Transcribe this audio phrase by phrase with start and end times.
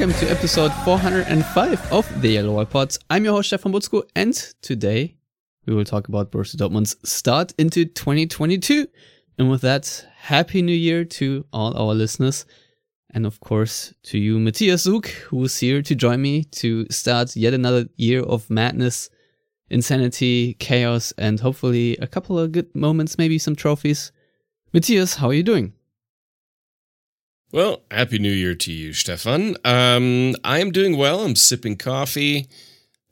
[0.00, 2.98] Welcome to episode 405 of the Yellow Pods.
[3.10, 4.32] I'm your host Stefan Buczko, and
[4.62, 5.14] today
[5.66, 8.86] we will talk about Borussia Dortmund's start into 2022.
[9.36, 12.46] And with that, Happy New Year to all our listeners.
[13.10, 17.52] And of course, to you, Matthias Zug, who's here to join me to start yet
[17.52, 19.10] another year of madness,
[19.68, 24.12] insanity, chaos, and hopefully a couple of good moments, maybe some trophies.
[24.72, 25.74] Matthias, how are you doing?
[27.52, 29.56] Well, happy new year to you, Stefan.
[29.64, 31.20] Um, I am doing well.
[31.20, 32.48] I'm sipping coffee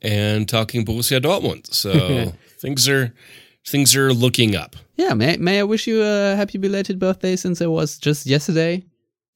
[0.01, 1.73] and talking Borussia Dortmund.
[1.73, 3.13] So things are
[3.67, 4.77] things are looking up.
[4.95, 8.83] Yeah, may may I wish you a happy belated birthday since it was just yesterday.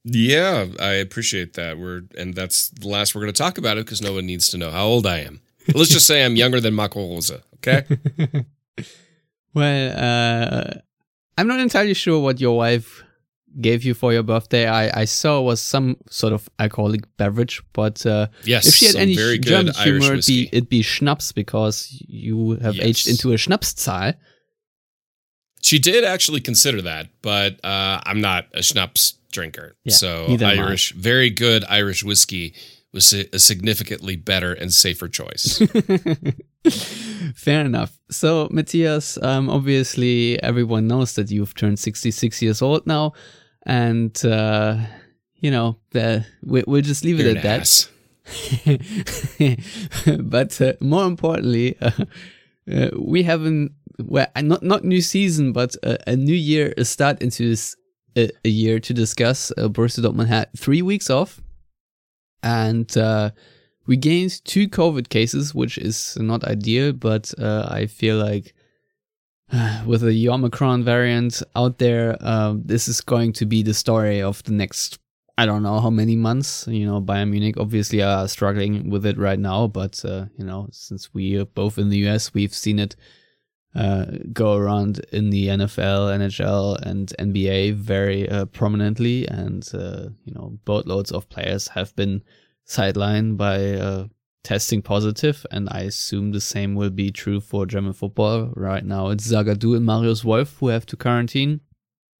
[0.05, 1.77] Yeah, I appreciate that.
[1.77, 4.49] We're and that's the last we're going to talk about it because no one needs
[4.49, 5.41] to know how old I am.
[5.73, 7.31] Let's just say I'm younger than Marco Rose.
[7.55, 7.83] Okay.
[9.53, 10.79] well, uh,
[11.37, 13.03] I'm not entirely sure what your wife
[13.61, 14.67] gave you for your birthday.
[14.67, 18.95] I, I saw was some sort of alcoholic beverage, but uh, yes, if she had
[18.95, 22.85] any very German good humor, Irish it'd be, it'd be Schnaps because you have Yes.
[22.85, 24.15] aged into a Schnapszahl.
[25.61, 29.77] She did actually consider that, but uh, I'm not a schnapps drinker.
[29.85, 30.63] Yeah, so neither am I.
[30.67, 32.53] Irish, very good Irish whiskey
[32.91, 35.61] was a a significantly better and safer choice.
[37.35, 37.97] Fair enough.
[38.09, 43.13] So, Matthias, um, obviously everyone knows that you've turned 66 years old now,
[43.65, 44.77] and uh,
[45.35, 47.89] you know the, we, we'll just leave it You're at an that.
[50.23, 51.91] but uh, more importantly, uh,
[52.73, 57.49] uh, we haven't well, not not new season, but a new year, a start into
[57.49, 57.75] this
[58.15, 59.51] uh, a year to discuss.
[59.57, 61.41] Uh, Borussia Dortmund had three weeks off,
[62.41, 63.31] and uh,
[63.87, 66.93] we gained two COVID cases, which is not ideal.
[66.93, 68.53] But uh, I feel like
[69.85, 74.43] with the Omicron variant out there, uh, this is going to be the story of
[74.43, 74.99] the next
[75.35, 76.67] I don't know how many months.
[76.67, 80.67] You know, Bayern Munich obviously are struggling with it right now, but uh, you know,
[80.71, 82.95] since we are both in the US, we've seen it
[83.75, 90.33] uh, go around in the NFL, NHL, and NBA very uh, prominently, and uh, you
[90.35, 92.21] know, boatloads of players have been
[92.67, 94.05] sidelined by uh,
[94.43, 98.51] testing positive, and I assume the same will be true for German football.
[98.55, 101.61] Right now, it's Zagadou and Marius Wolf who have to quarantine.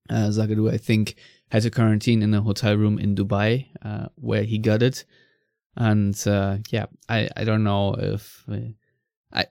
[0.10, 1.16] Uh, Zagadou, I think,
[1.50, 5.06] had to quarantine in a hotel room in Dubai, uh, where he got it.
[5.76, 8.58] And uh, yeah, I, I don't know if uh,
[9.32, 9.46] I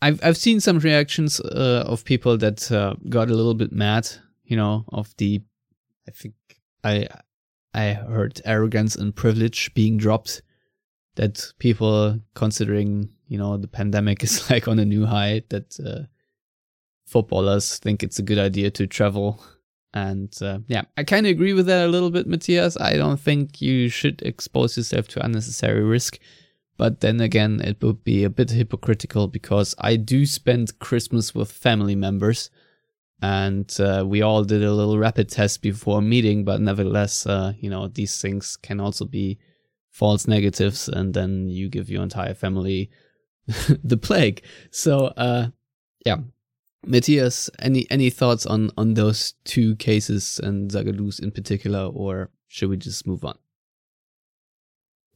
[0.00, 4.08] I've I've seen some reactions uh, of people that uh, got a little bit mad,
[4.44, 5.40] you know, of the
[6.08, 6.34] I think
[6.82, 7.06] I
[7.72, 10.42] I heard arrogance and privilege being dropped.
[11.16, 15.42] That people considering you know the pandemic is like on a new high.
[15.50, 16.06] That uh,
[17.06, 19.42] footballers think it's a good idea to travel
[19.94, 22.78] and uh, yeah, I kind of agree with that a little bit, Matthias.
[22.80, 26.18] I don't think you should expose yourself to unnecessary risk.
[26.78, 31.52] But then again, it would be a bit hypocritical because I do spend Christmas with
[31.52, 32.50] family members.
[33.20, 37.70] And uh, we all did a little rapid test before meeting, but nevertheless, uh, you
[37.70, 39.38] know, these things can also be
[39.92, 40.88] false negatives.
[40.88, 42.90] And then you give your entire family
[43.84, 44.42] the plague.
[44.72, 45.48] So, uh,
[46.04, 46.16] yeah,
[46.84, 52.70] Matthias, any any thoughts on on those two cases and Zagadou's in particular, or should
[52.70, 53.38] we just move on?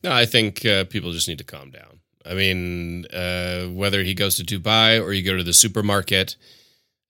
[0.04, 2.00] No, I think uh, people just need to calm down.
[2.24, 6.36] I mean, uh, whether he goes to Dubai or you go to the supermarket,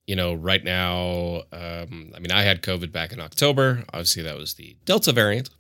[0.07, 3.85] you know, right now, um, I mean, I had COVID back in October.
[3.93, 5.51] Obviously, that was the Delta variant.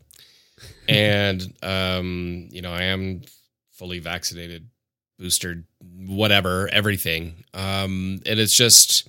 [0.88, 3.22] And, um, you know, I am
[3.72, 4.68] fully vaccinated,
[5.18, 7.44] boosted, whatever, everything.
[7.54, 9.08] Um, and it's just,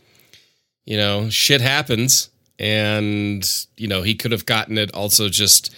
[0.86, 2.30] you know, shit happens.
[2.60, 3.48] And,
[3.78, 5.74] you know, he could have gotten it also just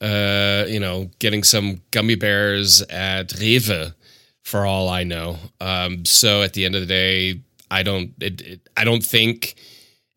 [0.00, 3.94] uh, you know, getting some gummy bears at Rewe
[4.42, 5.38] for all I know.
[5.60, 7.40] Um, so at the end of the day,
[7.70, 9.54] I don't, it, it, I don't think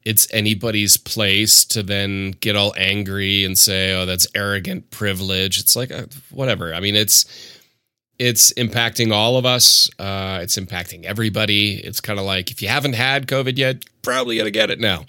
[0.08, 5.76] it's anybody's place to then get all angry and say, "Oh, that's arrogant privilege." It's
[5.76, 6.74] like uh, whatever.
[6.74, 7.26] I mean, it's
[8.18, 9.90] it's impacting all of us.
[10.00, 11.74] Uh, it's impacting everybody.
[11.74, 15.04] It's kind of like if you haven't had COVID yet, probably gonna get it now.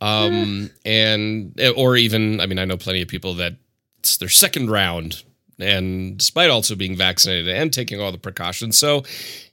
[0.00, 3.56] Um, and or even, I mean, I know plenty of people that
[3.98, 5.24] it's their second round,
[5.58, 9.04] and despite also being vaccinated and taking all the precautions, so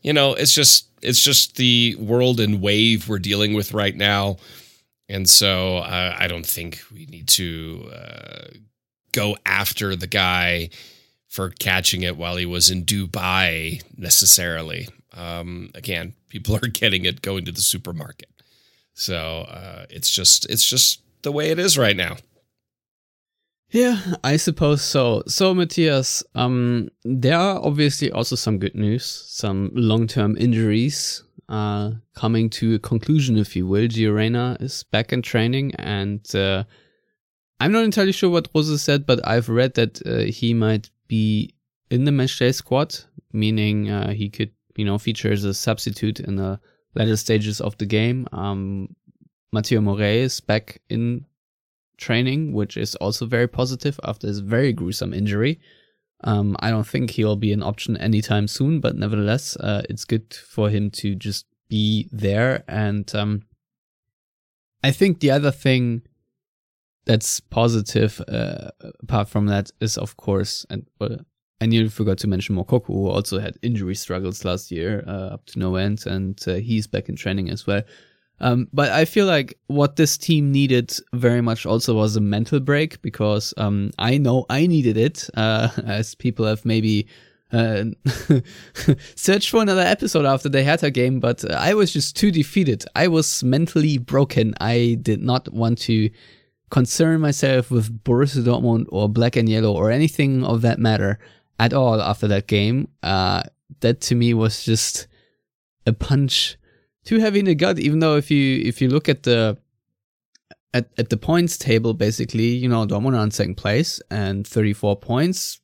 [0.02, 4.38] you know, it's just it's just the world and wave we're dealing with right now,
[5.10, 8.48] and so uh, I don't think we need to uh,
[9.12, 10.70] go after the guy
[11.28, 14.88] for catching it while he was in Dubai necessarily.
[15.14, 18.30] Um, again, people are getting it going to the supermarket.
[18.94, 22.18] So uh, it's just it's just the way it is right now.
[23.72, 25.22] Yeah, I suppose so.
[25.28, 32.50] So, Matthias, um, there are obviously also some good news, some long-term injuries uh, coming
[32.52, 33.88] to a conclusion, if you will.
[33.88, 36.64] Gio Reyna is back in training, and uh,
[37.60, 41.56] I'm not entirely sure what Rose said, but I've read that uh, he might be
[41.90, 42.96] in the matchday squad,
[43.34, 46.60] meaning uh, he could, you know, feature as a substitute in the
[46.96, 48.28] later stages of the game.
[48.32, 48.96] Um,
[49.54, 51.26] Mateu Morey is back in
[51.98, 55.60] training, which is also very positive after his very gruesome injury.
[56.24, 60.34] Um, I don't think he'll be an option anytime soon, but nevertheless, uh, it's good
[60.34, 62.64] for him to just be there.
[62.68, 63.44] And um,
[64.84, 66.02] I think the other thing
[67.06, 68.72] that's positive, uh,
[69.02, 71.20] apart from that, is of course, and well,
[71.62, 75.46] I nearly forgot to mention Moukoko, who also had injury struggles last year uh, up
[75.48, 77.84] to no end, and uh, he's back in training as well.
[78.42, 82.60] Um, but I feel like what this team needed very much also was a mental
[82.60, 87.08] break because um, I know I needed it, uh, as people have maybe
[87.52, 87.86] uh,
[89.16, 92.86] searched for another episode after the Hertha game, but I was just too defeated.
[92.96, 94.54] I was mentally broken.
[94.62, 96.10] I did not want to
[96.70, 101.20] concern myself with Borussia Dortmund or Black and Yellow or anything of that matter
[101.60, 102.88] at all after that game.
[103.02, 103.44] Uh,
[103.82, 105.08] that to me was just
[105.86, 106.58] a punch
[107.06, 107.80] too heavy in the gut.
[107.80, 109.58] Even though if you if you look at the
[110.74, 115.60] at, at the points table, basically, you know, Dortmund in second place and 34 points.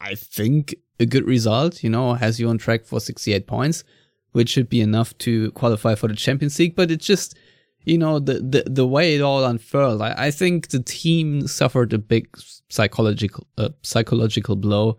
[0.00, 3.84] I think a good result, you know, has you on track for 68 points,
[4.32, 6.74] which should be enough to qualify for the Champions League.
[6.74, 7.36] But it's just,
[7.84, 10.00] you know, the, the, the way it all unfurled.
[10.00, 12.28] I, I think the team suffered a big
[12.70, 14.96] psychological, uh, psychological blow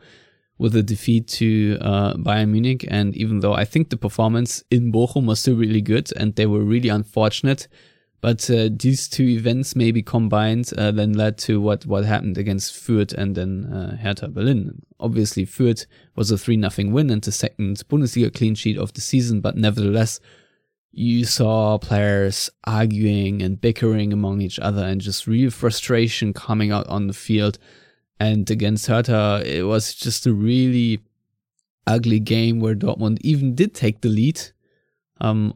[0.62, 2.86] with a defeat to uh, Bayern Munich.
[2.88, 6.46] And even though I think the performance in Bochum was still really good and they
[6.46, 7.68] were really unfortunate,
[8.22, 12.76] but uh, these two events maybe combined uh, then led to what, what happened against
[12.76, 14.84] Fürth and then uh, Hertha Berlin.
[15.00, 19.02] Obviously, Fürth was a 3 0 win and the second Bundesliga clean sheet of the
[19.02, 20.20] season, but nevertheless,
[20.92, 26.86] you saw players arguing and bickering among each other and just real frustration coming out
[26.86, 27.58] on the field.
[28.22, 31.00] And against Hertha, it was just a really
[31.88, 34.40] ugly game where Dortmund even did take the lead,
[35.20, 35.56] um,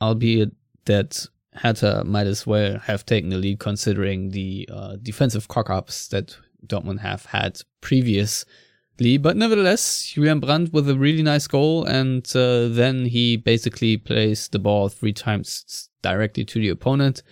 [0.00, 0.52] albeit
[0.86, 6.38] that Hertha might as well have taken the lead considering the uh, defensive cock-ups that
[6.66, 9.18] Dortmund have had previously.
[9.18, 14.48] But nevertheless, Julian Brandt with a really nice goal, and uh, then he basically plays
[14.48, 17.22] the ball three times directly to the opponent.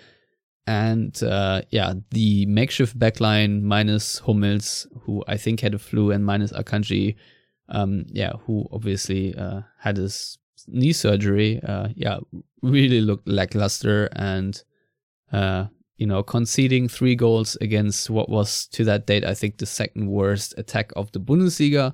[0.66, 6.25] And uh, yeah, the makeshift backline minus Hummels, who I think had a flu, and
[6.25, 7.16] minus Akanji,
[7.69, 12.19] um, yeah, who obviously uh, had his knee surgery, uh, yeah,
[12.62, 14.62] really looked lackluster and,
[15.32, 19.67] uh, you know, conceding three goals against what was to that date, I think, the
[19.67, 21.93] second worst attack of the Bundesliga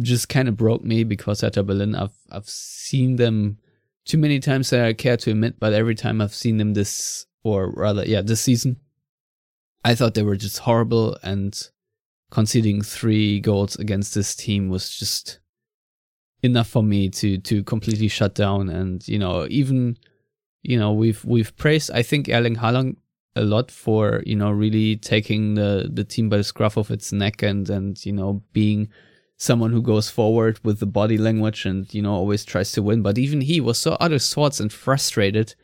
[0.00, 3.58] just kind of broke me because Hertha Berlin, I've, I've seen them
[4.04, 7.26] too many times that I care to admit, but every time I've seen them this
[7.46, 8.76] or rather, yeah, this season,
[9.84, 11.56] I thought they were just horrible, and
[12.30, 15.38] conceding three goals against this team was just
[16.42, 18.68] enough for me to to completely shut down.
[18.68, 19.96] And you know, even
[20.62, 22.96] you know, we've we've praised I think Erling Haaland
[23.36, 27.12] a lot for you know really taking the the team by the scruff of its
[27.12, 28.88] neck and and you know being
[29.36, 33.02] someone who goes forward with the body language and you know always tries to win
[33.02, 35.54] but even he was so out of sorts and frustrated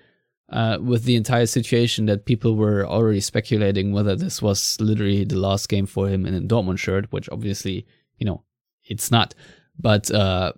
[0.52, 5.38] uh, with the entire situation that people were already speculating whether this was literally the
[5.38, 7.86] last game for him in a Dortmund shirt, which obviously,
[8.18, 8.42] you know,
[8.84, 9.34] it's not.
[9.78, 10.52] But uh,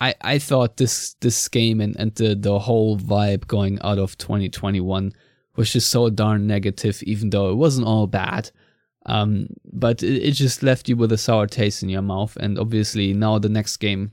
[0.00, 4.16] I I thought this this game and, and the, the whole vibe going out of
[4.18, 5.12] 2021
[5.56, 8.50] was just so darn negative, even though it wasn't all bad.
[9.04, 12.36] Um, but it, it just left you with a sour taste in your mouth.
[12.38, 14.12] And obviously now the next game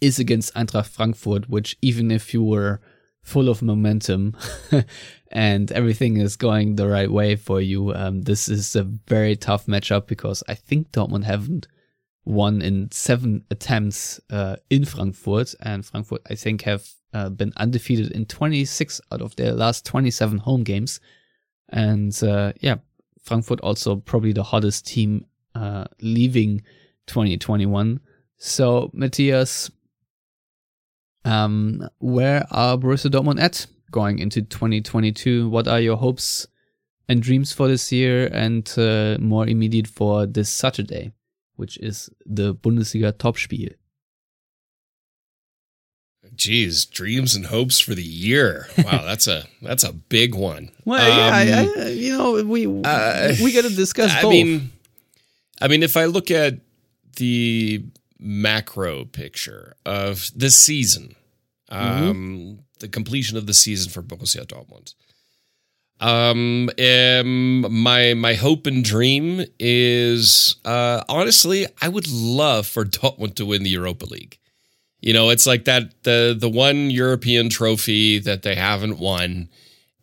[0.00, 2.80] is against Eintracht Frankfurt, which even if you were
[3.24, 4.36] full of momentum
[5.32, 7.92] and everything is going the right way for you.
[7.92, 11.66] Um, this is a very tough matchup because I think Dortmund haven't
[12.24, 18.12] won in seven attempts uh, in Frankfurt, and Frankfurt I think have uh, been undefeated
[18.12, 21.00] in 26 out of their last 27 home games.
[21.70, 22.76] And uh, yeah,
[23.22, 26.62] Frankfurt also probably the hottest team uh, leaving
[27.06, 28.00] 2021.
[28.36, 29.70] So, Matthias,
[31.24, 35.48] um, where are Borussia Dortmund at going into 2022?
[35.48, 36.46] What are your hopes
[37.08, 41.12] and dreams for this year and uh, more immediate for this Saturday,
[41.56, 43.74] which is the Bundesliga Topspiel?
[46.34, 48.68] Geez, dreams and hopes for the year.
[48.78, 50.70] Wow, that's a that's a big one.
[50.84, 54.10] Well, um, yeah, I, I, you know, we uh, we got to discuss.
[54.10, 54.30] I both.
[54.30, 54.72] mean,
[55.60, 56.58] I mean, if I look at
[57.16, 57.84] the
[58.24, 61.14] macro picture of the season,
[61.70, 62.08] mm-hmm.
[62.10, 64.94] um, the completion of the season for Borussia Dortmund.
[66.00, 73.36] Um, um, my my hope and dream is uh, honestly, I would love for Dortmund
[73.36, 74.38] to win the Europa League.
[75.00, 79.48] You know, it's like that the the one European trophy that they haven't won,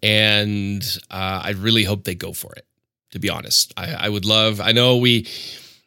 [0.02, 2.66] and uh, I really hope they go for it.
[3.12, 4.62] To be honest, I, I would love.
[4.62, 5.28] I know we,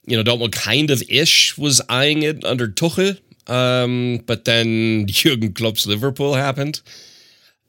[0.06, 5.52] you know, Dortmund kind of ish was eyeing it under Tuchel, um, but then Jurgen
[5.52, 6.80] Klopp's Liverpool happened.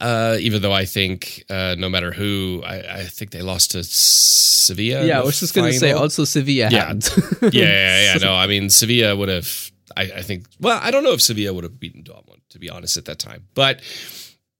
[0.01, 3.83] Uh, even though I think uh, no matter who, I, I, think they lost to
[3.85, 5.05] Sevilla.
[5.05, 6.69] Yeah, I was just going to say also Sevilla.
[6.71, 6.93] Yeah,
[7.41, 8.17] yeah, yeah, yeah.
[8.21, 10.47] No, I mean Sevilla would have I, I think.
[10.59, 13.19] Well, I don't know if Sevilla would have beaten Dortmund to be honest at that
[13.19, 13.81] time, but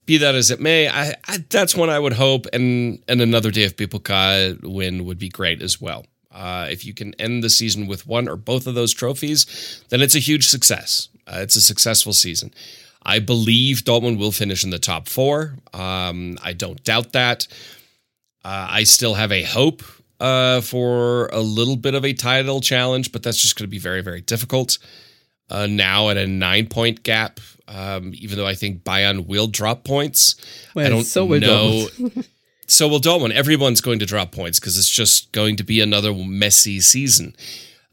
[0.06, 3.52] be that as it may, I, I, that's one I would hope, and and another
[3.52, 6.06] DFB Pokal win would be great as well.
[6.36, 10.02] Uh, if you can end the season with one or both of those trophies, then
[10.02, 11.08] it's a huge success.
[11.26, 12.54] Uh, it's a successful season.
[13.04, 15.56] I believe Dortmund will finish in the top four.
[15.74, 17.48] Um, I don't doubt that.
[18.44, 19.82] Uh, I still have a hope
[20.20, 23.80] uh, for a little bit of a title challenge, but that's just going to be
[23.80, 24.78] very, very difficult
[25.50, 27.40] uh, now at a nine point gap.
[27.68, 30.36] Um, even though I think Bayern will drop points,
[30.76, 31.88] well, I don't so know.
[32.68, 33.34] so will Dortmund.
[33.34, 37.36] Everyone's going to drop points because it's just going to be another messy season.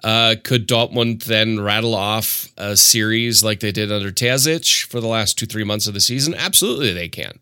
[0.02, 5.06] Uh, could Dortmund then rattle off a series like they did under Terzic for the
[5.06, 6.34] last two, three months of the season?
[6.34, 7.38] Absolutely, they can.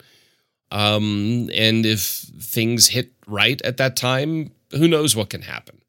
[0.71, 2.01] Um, and if
[2.41, 5.81] things hit right at that time, who knows what can happen?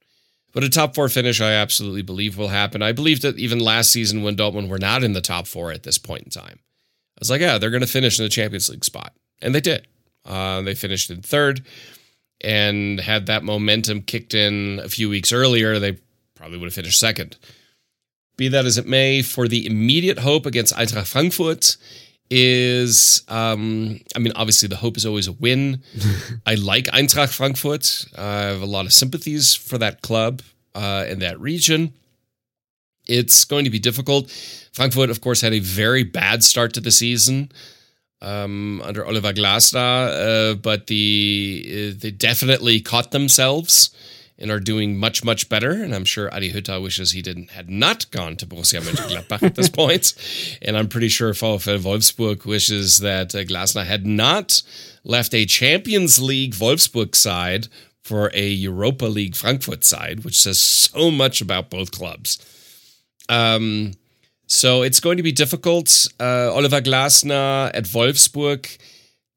[0.54, 2.82] But a top four finish, I absolutely believe will happen.
[2.82, 5.84] I believe that even last season when Dortmund were not in the top four at
[5.84, 8.70] this point in time, I was like, yeah, they're going to finish in the Champions
[8.70, 9.14] League spot.
[9.42, 9.88] And they did.
[10.26, 11.62] Uh, they finished in third
[12.44, 15.98] and had that momentum kicked in a few weeks earlier, they
[16.36, 17.38] probably would have finished second.
[18.38, 21.78] Be that as it may, for the immediate hope against Eintracht Frankfurt
[22.30, 25.84] is, um, I mean, obviously the hope is always a win.
[26.46, 28.06] I like Eintracht Frankfurt.
[28.18, 30.42] I have a lot of sympathies for that club
[30.74, 31.94] uh, in that region.
[33.08, 34.32] It's going to be difficult.
[34.74, 37.52] Frankfurt, of course, had a very bad start to the season
[38.22, 43.90] um, under Oliver Glasner, uh, but the uh, they definitely caught themselves
[44.38, 45.72] and are doing much much better.
[45.72, 49.56] And I'm sure Adi Hütter wishes he didn't had not gone to Borussia Mönchengladbach at
[49.56, 50.14] this point.
[50.62, 54.62] And I'm pretty sure VfL Wolfsburg wishes that uh, Glasner had not
[55.04, 57.68] left a Champions League Wolfsburg side
[58.04, 62.40] for a Europa League Frankfurt side, which says so much about both clubs.
[63.30, 63.94] Um,
[64.52, 66.10] so it's going to be difficult.
[66.20, 68.78] Uh, Oliver Glasner at Wolfsburg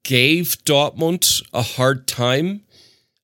[0.02, 2.62] gave Dortmund a hard time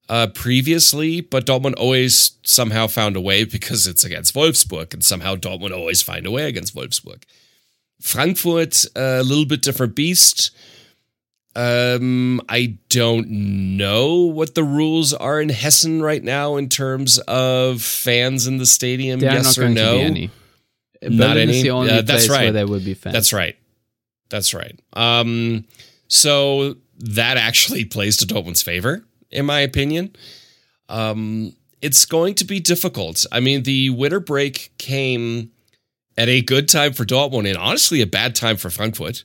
[0.09, 5.35] uh, previously, but Dortmund always somehow found a way because it's against Wolfsburg, and somehow
[5.35, 7.25] Dortmund always find a way against Wolfsburg.
[8.01, 10.53] Frankfurt, a little bit different beast.
[11.57, 13.29] Um, I don't
[13.77, 18.67] know what the rules are in Hessen right now in terms of fans in the
[18.67, 19.19] stadium.
[19.19, 20.29] Yes or no?
[21.03, 21.63] Not any.
[21.63, 22.45] the only uh, that's place right.
[22.45, 23.15] Where there would be fans.
[23.15, 23.57] That's right.
[24.29, 24.79] That's right.
[24.93, 25.65] Um,
[26.09, 30.15] so that actually plays to Dortmund's favor in my opinion.
[30.89, 33.25] Um, it's going to be difficult.
[33.33, 35.51] I mean, the winter break came
[36.19, 39.25] at a good time for Dortmund and honestly a bad time for Frankfurt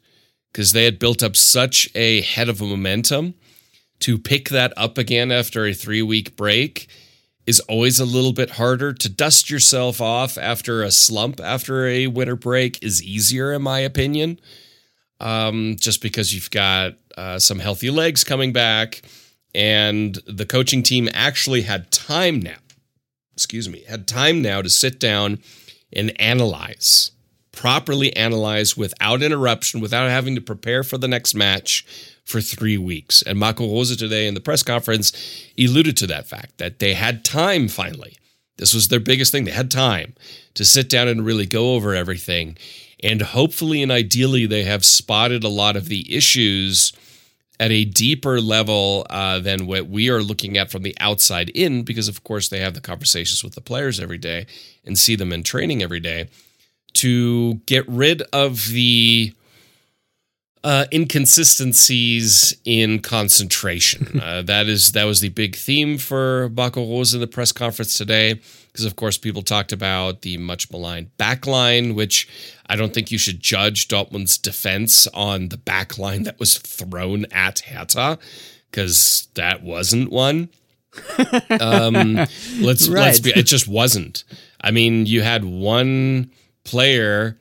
[0.52, 3.36] because they had built up such a head of a momentum.
[4.00, 6.90] To pick that up again after a three week break
[7.46, 8.94] is always a little bit harder.
[8.94, 13.80] To dust yourself off after a slump after a winter break is easier, in my
[13.80, 14.40] opinion,
[15.20, 19.02] um, just because you've got uh, some healthy legs coming back
[19.56, 22.58] and the coaching team actually had time now
[23.34, 25.40] excuse me had time now to sit down
[25.94, 27.12] and analyze
[27.56, 31.86] properly analyze without interruption without having to prepare for the next match
[32.26, 33.22] for three weeks.
[33.22, 35.12] And Marco Rose today in the press conference
[35.58, 38.18] alluded to that fact that they had time finally.
[38.58, 39.46] This was their biggest thing.
[39.46, 40.16] They had time
[40.54, 42.58] to sit down and really go over everything.
[43.04, 46.94] And hopefully and ideally, they have spotted a lot of the issues
[47.60, 51.84] at a deeper level uh, than what we are looking at from the outside in,
[51.84, 54.46] because of course they have the conversations with the players every day
[54.86, 56.28] and see them in training every day
[56.96, 59.34] to get rid of the
[60.64, 64.20] uh, inconsistencies in concentration.
[64.24, 67.96] uh, that is that was the big theme for Marco Rose in the press conference
[67.96, 72.28] today, because of course people talked about the much maligned backline, which
[72.68, 77.60] I don't think you should judge Dortmund's defense on the backline that was thrown at
[77.60, 78.18] Hertha,
[78.72, 80.50] because that wasn't one.
[81.60, 82.16] um,
[82.60, 83.02] let's Right.
[83.02, 83.32] let's be.
[83.36, 84.24] It just wasn't.
[84.62, 86.32] I mean, you had one
[86.66, 87.40] player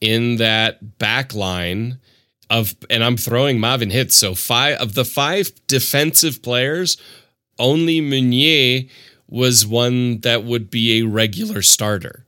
[0.00, 1.98] in that back line
[2.48, 4.16] of and I'm throwing Marvin Hitz.
[4.16, 6.96] So five of the five defensive players,
[7.58, 8.88] only Meunier
[9.28, 12.24] was one that would be a regular starter.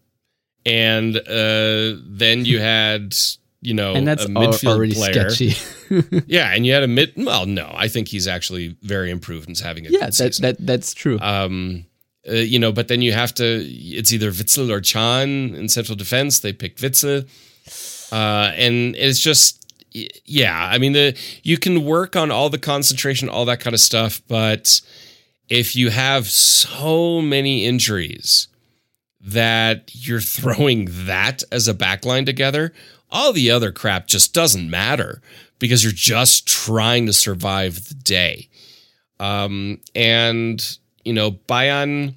[0.66, 3.14] And uh, then you had,
[3.60, 5.30] you know, and that's a midfield already player.
[5.30, 5.54] sketchy.
[6.26, 9.58] Yeah, and you had a mid well, no, I think he's actually very improved and
[9.58, 11.18] having a yeah, good that, that that's true.
[11.18, 11.86] Um,
[12.28, 13.44] uh, you know, but then you have to.
[13.44, 16.40] It's either Witsel or Can in central defense.
[16.40, 17.28] They picked Witsel,
[18.12, 19.64] uh, and it's just,
[20.24, 20.68] yeah.
[20.72, 24.20] I mean, the you can work on all the concentration, all that kind of stuff,
[24.28, 24.80] but
[25.48, 28.48] if you have so many injuries
[29.20, 32.72] that you're throwing that as a backline together,
[33.10, 35.22] all the other crap just doesn't matter
[35.58, 38.48] because you're just trying to survive the day.
[39.18, 42.16] Um, and you know, Bayern,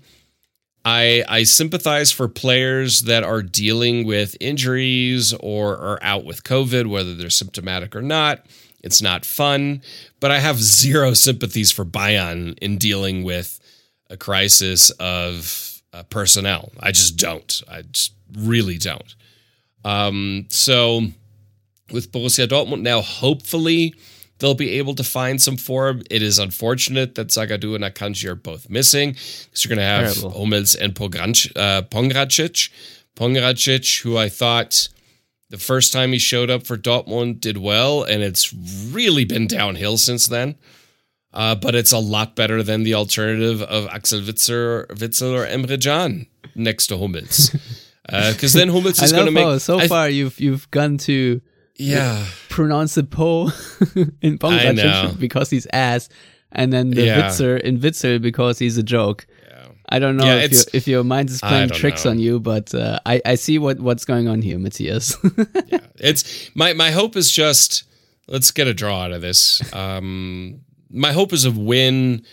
[0.84, 6.88] I I sympathize for players that are dealing with injuries or are out with COVID,
[6.88, 8.46] whether they're symptomatic or not.
[8.84, 9.82] It's not fun,
[10.20, 13.62] but I have zero sympathies for Bayern in dealing with
[14.10, 16.74] a crisis of uh, personnel.
[16.82, 17.62] I just don't.
[17.70, 19.16] I just really don't.
[19.86, 21.04] Um, so
[21.94, 23.96] with Borussia Dortmund now, hopefully
[24.42, 26.02] they'll be able to find some form.
[26.10, 30.14] It is unfortunate that Zagadou and Akanji are both missing because you're going to have
[30.16, 30.38] Terrible.
[30.38, 32.70] Hummels and Pogranch, uh, Pongracic.
[33.16, 34.88] Pongracic, who I thought
[35.50, 38.52] the first time he showed up for Dortmund did well, and it's
[38.92, 40.56] really been downhill since then.
[41.34, 45.82] Uh, but it's a lot better than the alternative of Axel Witzer, Witsel or Emre
[45.82, 47.56] Can next to Hummels.
[48.04, 49.62] Because then Hummels is going to make.
[49.62, 51.40] so I- far you've you've gone to
[51.82, 52.26] yeah.
[52.50, 53.50] pronounce the Po
[54.22, 56.10] in I because he's ass,
[56.52, 57.22] and then the Yeah.
[57.30, 59.26] Witzer in Witsel because he's a joke.
[59.94, 62.12] I don't know Yeah, if, you, it's- if your mind is playing tricks know.
[62.12, 65.18] on you, but uh, I, I see what, what's going on here, Matthias.
[66.00, 67.84] It's my my hope is just
[68.28, 69.62] let's get a draw out of this.
[69.74, 72.24] Um, my hope is a win.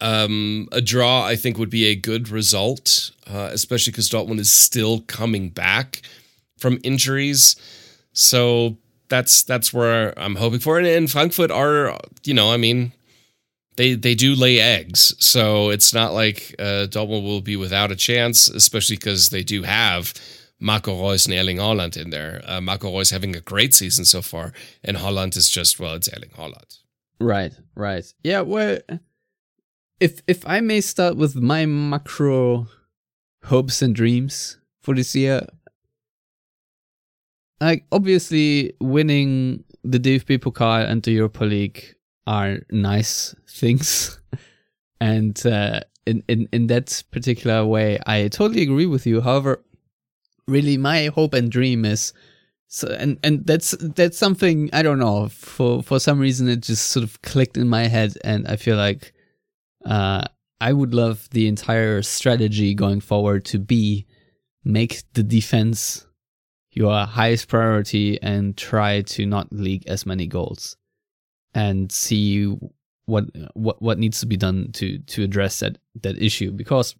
[0.00, 4.50] Um, a draw, I think, would be a good result, uh, especially because Dortmund is
[4.50, 6.00] still coming back
[6.58, 7.56] from injuries.
[8.12, 8.76] So
[9.08, 10.78] that's that's where I'm hoping for.
[10.78, 12.92] And, Frankfurt are, you know, I mean,
[13.76, 17.96] they they do lay eggs, so it's not like uh, Dortmund will be without a
[17.96, 20.14] chance, especially because they do have
[20.58, 22.42] Marco Reus and Erling Haaland in there.
[22.44, 24.52] Uh, Marco Reus having a great season so far,
[24.84, 26.78] and Haaland is just well, it's Erling Haaland.
[27.18, 28.04] Right, right.
[28.22, 28.78] Yeah, well,
[29.98, 32.66] if if I may start with my macro
[33.44, 35.46] hopes and dreams for this year,
[37.60, 41.94] like obviously winning the DFB Pokal and the Europa League
[42.26, 44.18] are nice things,
[45.00, 49.20] and uh, in in in that particular way, I totally agree with you.
[49.20, 49.62] However,
[50.46, 52.12] really, my hope and dream is
[52.72, 56.86] so and and that's that's something I don't know for for some reason it just
[56.92, 59.12] sort of clicked in my head and I feel like
[59.84, 60.22] uh
[60.60, 64.06] I would love the entire strategy going forward to be
[64.62, 66.06] make the defense
[66.72, 70.76] your highest priority and try to not leak as many goals
[71.54, 72.46] and see
[73.06, 76.94] what what what needs to be done to to address that that issue because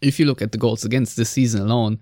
[0.00, 1.98] if you look at the goals against this season alone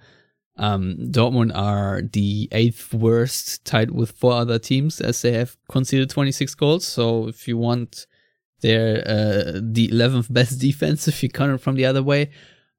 [0.59, 6.09] um, Dortmund are the eighth worst, tied with four other teams, as they have conceded
[6.09, 6.87] 26 goals.
[6.87, 8.07] So if you want
[8.63, 12.31] their uh, the 11th best defense, if you count it from the other way,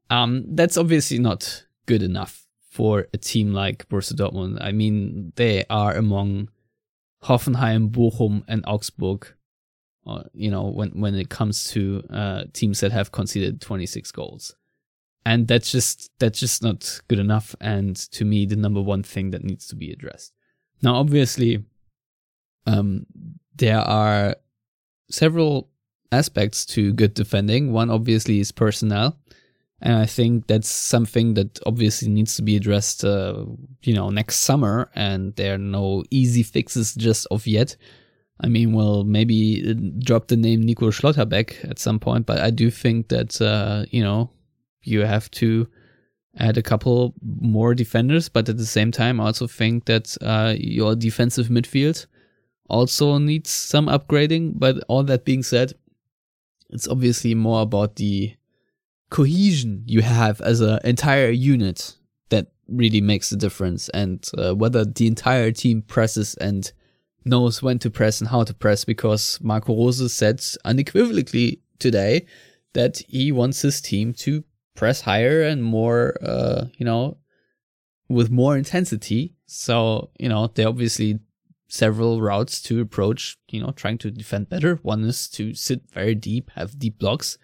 [0.10, 2.46] um, that's obviously not good enough
[2.77, 4.57] for a team like Borussia Dortmund.
[4.61, 6.49] I mean, they are among
[7.23, 9.27] Hoffenheim, Bochum, and Augsburg.
[10.05, 14.55] Uh, you know, when when it comes to uh, teams that have conceded 26 goals
[15.27, 19.31] and that's just that's just not good enough and to me the number one thing
[19.31, 20.31] that needs to be addressed
[20.81, 21.65] now obviously
[22.65, 23.05] um
[23.55, 24.37] there are
[25.11, 25.69] several
[26.13, 29.17] aspects to good defending one obviously is personnel
[29.81, 33.45] And I think that's something that obviously needs to be addressed, uh,
[33.83, 34.89] you know, next summer.
[34.95, 37.77] And there are no easy fixes just of yet.
[38.39, 42.49] I mean, well, maybe uh, drop the name Nico Schlotterbeck at some point, but I
[42.49, 44.29] do think that, uh, you know,
[44.81, 45.67] you have to
[46.37, 50.53] add a couple more defenders, but at the same time, I also think that uh,
[50.57, 52.05] your defensive midfield
[52.69, 54.53] also needs some upgrading.
[54.55, 55.73] But all that being said,
[56.69, 58.35] it's obviously more about the
[59.10, 61.96] cohesion you have as an entire unit
[62.30, 66.72] that really makes the difference, and uh, whether the entire team presses and
[67.24, 68.86] knows when to press and how to press.
[68.86, 72.26] Because Marco Rose said unequivocally today
[72.74, 74.43] that he wants his team to
[74.76, 77.17] press higher and more, uh, you know,
[78.10, 79.34] with more intensity.
[79.46, 81.20] So, you know, are obviously
[81.70, 84.76] several routes to approach, you know, trying to defend better.
[84.84, 87.38] One is to sit very deep, have deep blocks,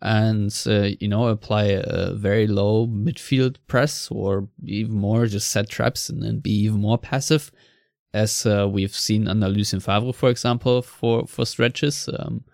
[0.00, 5.68] and, uh, you know, apply a very low midfield press or even more just set
[5.68, 7.50] traps and then be even more passive,
[8.14, 12.08] as uh, we've seen under Lucien Favre, for example, for, for stretches.
[12.16, 12.44] Um,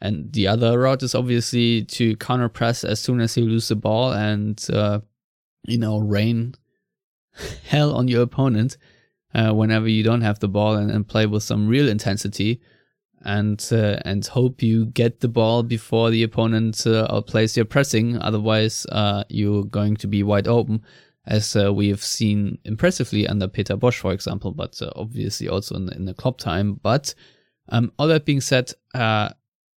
[0.00, 3.76] and the other route is obviously to counter press as soon as you lose the
[3.76, 5.00] ball and, uh,
[5.64, 6.54] you know, rain
[7.68, 8.78] hell on your opponent
[9.34, 12.60] uh, whenever you don't have the ball and, and play with some real intensity
[13.26, 18.16] and uh, and hope you get the ball before the opponent uh, outplays your pressing.
[18.18, 20.82] Otherwise, uh, you're going to be wide open,
[21.26, 25.74] as uh, we have seen impressively under Peter Bosz, for example, but uh, obviously also
[25.74, 26.74] in, in the club time.
[26.74, 27.14] But
[27.68, 29.30] um, all that being said, uh,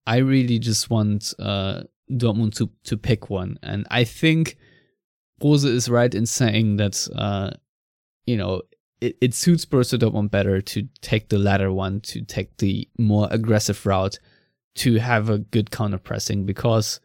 [0.06, 1.82] I really just want uh,
[2.12, 4.58] Dortmund to to pick one, and I think
[5.44, 7.08] Rose is right in saying that
[8.28, 8.62] you know
[9.02, 13.28] it, it suits Borussia Dortmund better to take the latter one, to take the more
[13.32, 14.20] aggressive route,
[14.76, 17.00] to have a good counter pressing because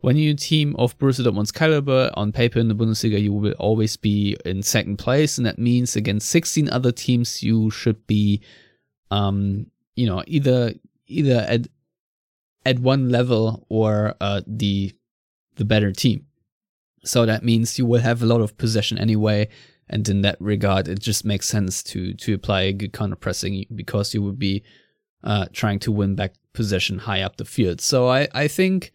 [0.00, 3.96] when you team of Borussia Dortmund's caliber on paper in the Bundesliga, you will always
[3.96, 8.40] be in second place, and that means against 16 other teams, you should be,
[9.10, 10.72] um, you know, either
[11.06, 11.66] either at
[12.64, 14.92] at one level or uh, the
[15.56, 16.26] the better team.
[17.04, 19.48] So that means you will have a lot of possession anyway,
[19.90, 23.66] and in that regard, it just makes sense to to apply a good counter pressing
[23.74, 24.62] because you would be
[25.22, 27.80] uh, trying to win back possession high up the field.
[27.80, 28.92] So I I think.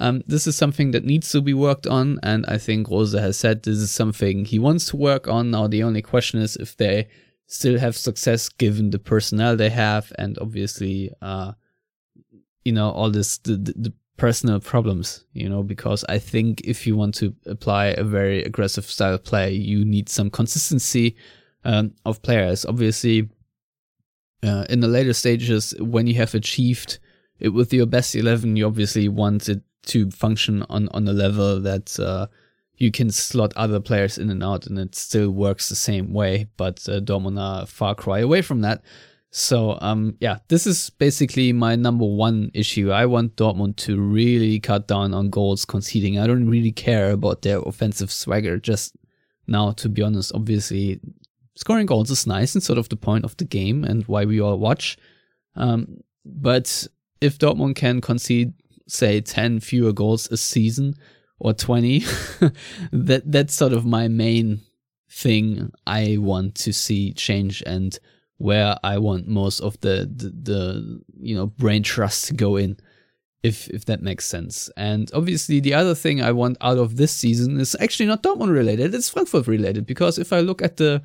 [0.00, 3.36] Um, this is something that needs to be worked on, and I think Rose has
[3.36, 5.50] said this is something he wants to work on.
[5.50, 7.08] Now, the only question is if they
[7.48, 11.52] still have success given the personnel they have, and obviously, uh,
[12.64, 16.86] you know, all this the, the, the personal problems, you know, because I think if
[16.86, 21.16] you want to apply a very aggressive style of play, you need some consistency
[21.64, 22.66] um, of players.
[22.66, 23.30] Obviously,
[24.42, 26.98] uh, in the later stages, when you have achieved
[27.38, 31.60] it with your best 11, you obviously want it to function on, on a level
[31.60, 32.26] that uh,
[32.76, 36.48] you can slot other players in and out and it still works the same way.
[36.56, 38.82] But uh, Dortmund are far cry away from that.
[39.30, 42.90] So um yeah, this is basically my number one issue.
[42.90, 46.18] I want Dortmund to really cut down on goals conceding.
[46.18, 48.96] I don't really care about their offensive swagger just
[49.46, 50.32] now to be honest.
[50.34, 51.00] Obviously,
[51.56, 54.40] scoring goals is nice and sort of the point of the game and why we
[54.40, 54.96] all watch.
[55.56, 56.86] Um but
[57.20, 58.54] if Dortmund can concede
[58.86, 60.94] say 10 fewer goals a season
[61.38, 61.98] or 20,
[62.92, 64.62] that that's sort of my main
[65.10, 67.98] thing I want to see change and
[68.38, 72.78] where I want most of the, the, the you know brain trust to go in,
[73.42, 74.70] if if that makes sense.
[74.76, 78.52] And obviously, the other thing I want out of this season is actually not Dortmund
[78.52, 79.86] related; it's Frankfurt related.
[79.86, 81.02] Because if I look at the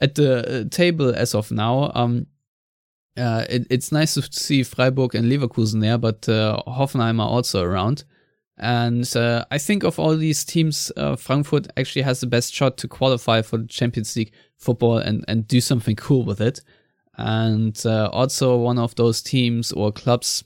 [0.00, 2.26] at the uh, table as of now, um,
[3.16, 7.62] uh, it, it's nice to see Freiburg and Leverkusen there, but uh, Hoffenheim are also
[7.62, 8.04] around.
[8.58, 12.76] And uh, I think of all these teams, uh, Frankfurt actually has the best shot
[12.78, 14.32] to qualify for the Champions League
[14.62, 16.60] football and, and do something cool with it.
[17.18, 20.44] And uh, also one of those teams or clubs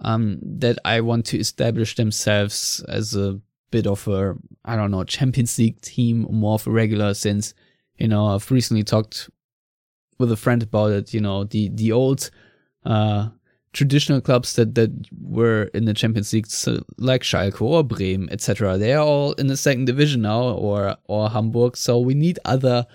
[0.00, 5.04] um, that I want to establish themselves as a bit of a, I don't know,
[5.04, 7.54] Champions League team, more of a regular since,
[7.96, 9.28] you know, I've recently talked
[10.18, 12.30] with a friend about it, you know, the, the old,
[12.84, 13.28] uh,
[13.72, 18.78] traditional clubs that, that were in the Champions League, so like Schalke or Bremen, etc.
[18.78, 21.76] They are all in the second division now, or or Hamburg.
[21.76, 22.86] So we need other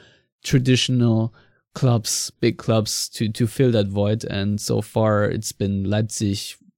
[0.44, 1.34] traditional
[1.74, 4.24] clubs, big clubs, to to fill that void.
[4.26, 6.38] And so far, it's been Leipzig,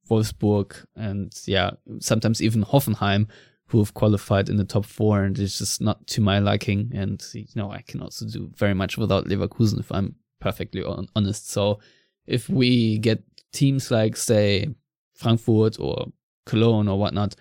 [0.10, 3.28] Wolfsburg, and yeah, sometimes even Hoffenheim
[3.68, 6.92] who have qualified in the top four, and it's just not to my liking.
[6.94, 10.84] And you know, I can also do very much without Leverkusen if I'm perfectly
[11.16, 11.50] honest.
[11.50, 11.80] So
[12.28, 14.68] if we get teams like say
[15.16, 16.12] Frankfurt or
[16.46, 17.36] Cologne or whatnot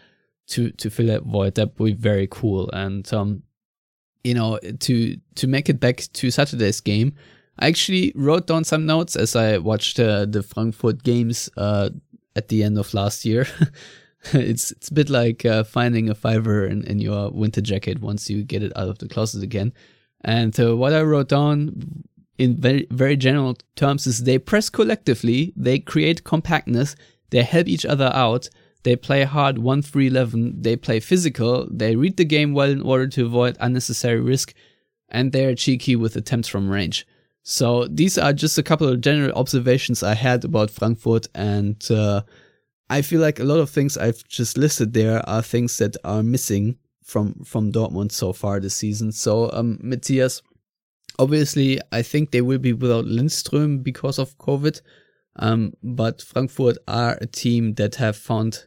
[0.48, 1.54] to to fill that void.
[1.54, 2.70] That would be very cool.
[2.70, 3.42] And um,
[4.24, 7.14] you know, to to make it back to Saturday's game,
[7.58, 11.90] I actually wrote down some notes as I watched uh, the Frankfurt games uh,
[12.34, 13.46] at the end of last year.
[14.32, 18.28] it's it's a bit like uh, finding a fiver in, in your winter jacket once
[18.28, 19.72] you get it out of the closet again.
[20.22, 22.04] And uh, what I wrote down
[22.38, 26.96] in very very general terms is they press collectively, they create compactness,
[27.30, 28.48] they help each other out,
[28.85, 32.83] they play hard 1 3 11, they play physical, they read the game well in
[32.83, 34.55] order to avoid unnecessary risk,
[35.09, 37.07] and they are cheeky with attempts from range.
[37.42, 42.23] So these are just a couple of general observations I had about Frankfurt, and uh,
[42.88, 46.23] I feel like a lot of things I've just listed there are things that are
[46.23, 49.12] missing from from Dortmund so far this season.
[49.12, 50.42] So um, Matthias,
[51.18, 54.81] obviously, I think they will be without Lindström because of COVID,
[55.37, 58.66] um, but Frankfurt are a team that have found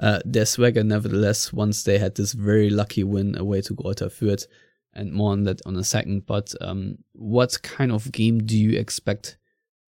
[0.00, 4.46] uh, their swagger nevertheless once they had this very lucky win away to Greuther Fürth
[4.94, 6.26] and more on that on a second.
[6.26, 9.36] But um, what kind of game do you expect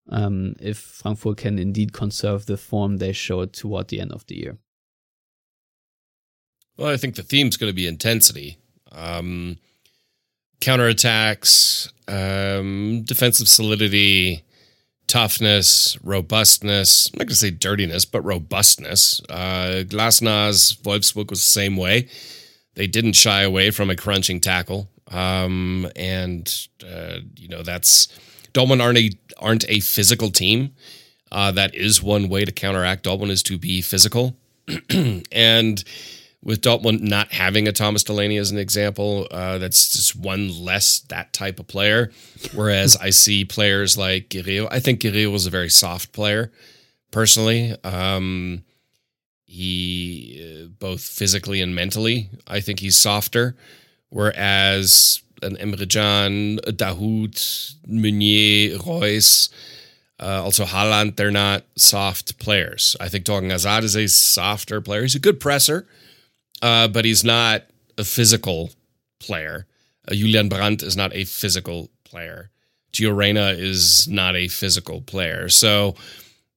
[0.09, 4.35] um, if Frankfurt can indeed conserve the form they showed toward the end of the
[4.35, 4.57] year?
[6.75, 8.57] Well, I think the theme's going to be intensity.
[8.91, 9.57] Um,
[10.61, 14.43] counterattacks, um, defensive solidity,
[15.09, 17.07] toughness, robustness.
[17.07, 19.21] I'm not going to say dirtiness, but robustness.
[19.27, 22.07] Uh, Glasner's Wolfsburg was the same way
[22.75, 24.89] they didn't shy away from a crunching tackle.
[25.09, 28.07] Um, and, uh, you know, that's
[28.53, 30.73] Dortmund aren't a, aren't a physical team.
[31.31, 34.37] Uh, that is one way to counteract Dortmund is to be physical.
[35.31, 35.83] and
[36.41, 40.99] with Dortmund not having a Thomas Delaney as an example, uh, that's just one less
[41.09, 42.11] that type of player.
[42.53, 44.67] Whereas I see players like Guerreiro.
[44.71, 46.51] I think Guerreiro was a very soft player,
[47.11, 47.75] personally.
[47.83, 48.63] Um,
[49.45, 53.55] he uh, both physically and mentally, I think he's softer.
[54.09, 59.49] Whereas an Emre Can, Dahoud, Meunier, Reus,
[60.19, 62.95] uh, also Haaland, they're not soft players.
[62.99, 65.01] I think Torgan Hazard is a softer player.
[65.01, 65.87] He's a good presser,
[66.61, 67.63] uh, but he's not
[67.97, 68.71] a physical
[69.19, 69.65] player.
[70.07, 72.49] Uh, Julian Brandt is not a physical player.
[72.91, 75.49] Gio Reyna is not a physical player.
[75.49, 75.95] So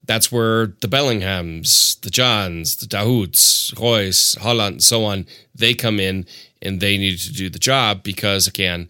[0.05, 6.27] that's where the Bellinghams, the Johns, the Dahouds, Reus, and so on, they come in
[6.61, 8.89] and they need to do the job because, again,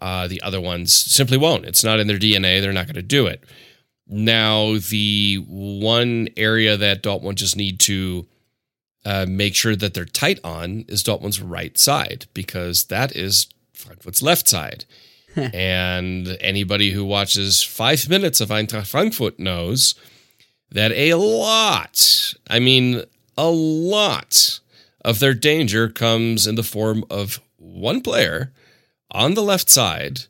[0.00, 1.64] uh, the other ones simply won't.
[1.64, 2.60] It's not in their DNA.
[2.60, 3.42] They're not going to do it.
[4.06, 8.26] Now, the one area that Dortmund just need to
[9.04, 14.22] uh, make sure that they're tight on is Dortmund's right side because that is Frankfurt's
[14.22, 14.84] left side.
[15.36, 19.94] and anybody who watches five minutes of Eintracht Frankfurt knows–
[20.72, 23.02] that a lot, I mean,
[23.36, 24.60] a lot
[25.04, 28.52] of their danger comes in the form of one player
[29.10, 30.22] on the left side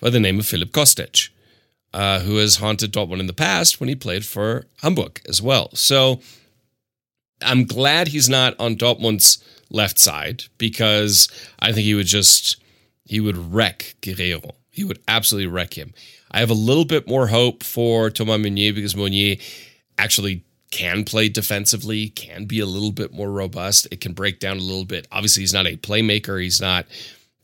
[0.00, 1.28] by the name of Filip Kostic,
[1.92, 5.70] uh, who has haunted Dortmund in the past when he played for Hamburg as well.
[5.74, 6.20] So
[7.42, 12.62] I'm glad he's not on Dortmund's left side because I think he would just
[13.04, 14.52] he would wreck Guerreiro.
[14.70, 15.92] He would absolutely wreck him.
[16.30, 19.36] I have a little bit more hope for Thomas Meunier because Meunier
[19.98, 23.88] actually can play defensively, can be a little bit more robust.
[23.90, 25.08] It can break down a little bit.
[25.10, 26.40] Obviously, he's not a playmaker.
[26.40, 26.86] He's not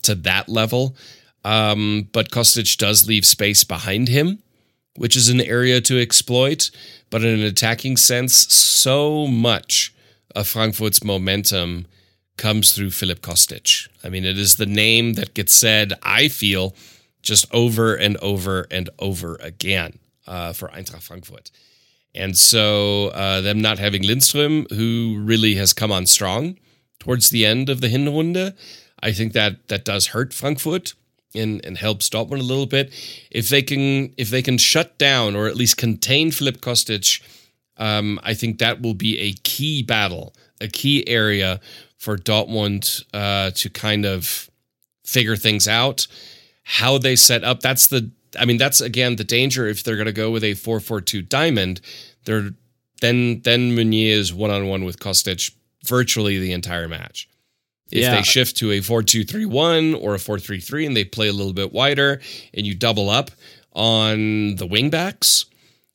[0.03, 0.97] to that level.
[1.45, 4.39] Um, but Kostic does leave space behind him,
[4.97, 6.71] which is an area to exploit.
[7.11, 9.95] But in an attacking sense, so much
[10.35, 11.87] of Frankfurt's momentum
[12.37, 13.89] comes through Filip Kostic.
[14.05, 16.75] I mean, it is the name that gets said, I feel,
[17.23, 21.51] just over and over and over again uh, for Eintracht Frankfurt.
[22.15, 26.59] And so, uh, them not having Lindström, who really has come on strong
[26.99, 28.55] towards the end of the Hinrunde,
[29.01, 30.95] I think that that does hurt Frankfurt
[31.37, 32.93] and, and helps Dortmund a little bit.
[33.31, 37.23] If they can, if they can shut down or at least contain Filip Kostic,
[37.77, 41.61] um, I think that will be a key battle, a key area
[41.99, 44.51] for Dortmund uh, to kind of
[45.05, 46.07] figure things out.
[46.65, 50.07] How they set up, that's the I mean, that's again the danger if they're going
[50.07, 51.81] to go with a 4-4-2 diamond.
[52.25, 52.51] They're
[53.01, 55.53] then then Meunier is one on one with Kostic
[55.85, 57.29] virtually the entire match.
[57.91, 58.17] If yeah.
[58.17, 62.21] they shift to a 4-2-3-1 or a 4-3-3 and they play a little bit wider
[62.53, 63.31] and you double up
[63.73, 65.47] on the wingbacks,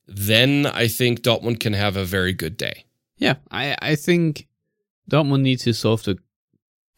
[0.08, 2.86] then I think Dortmund can have a very good day.
[3.17, 4.47] Yeah, I, I think
[5.10, 6.17] Dortmund needs to solve the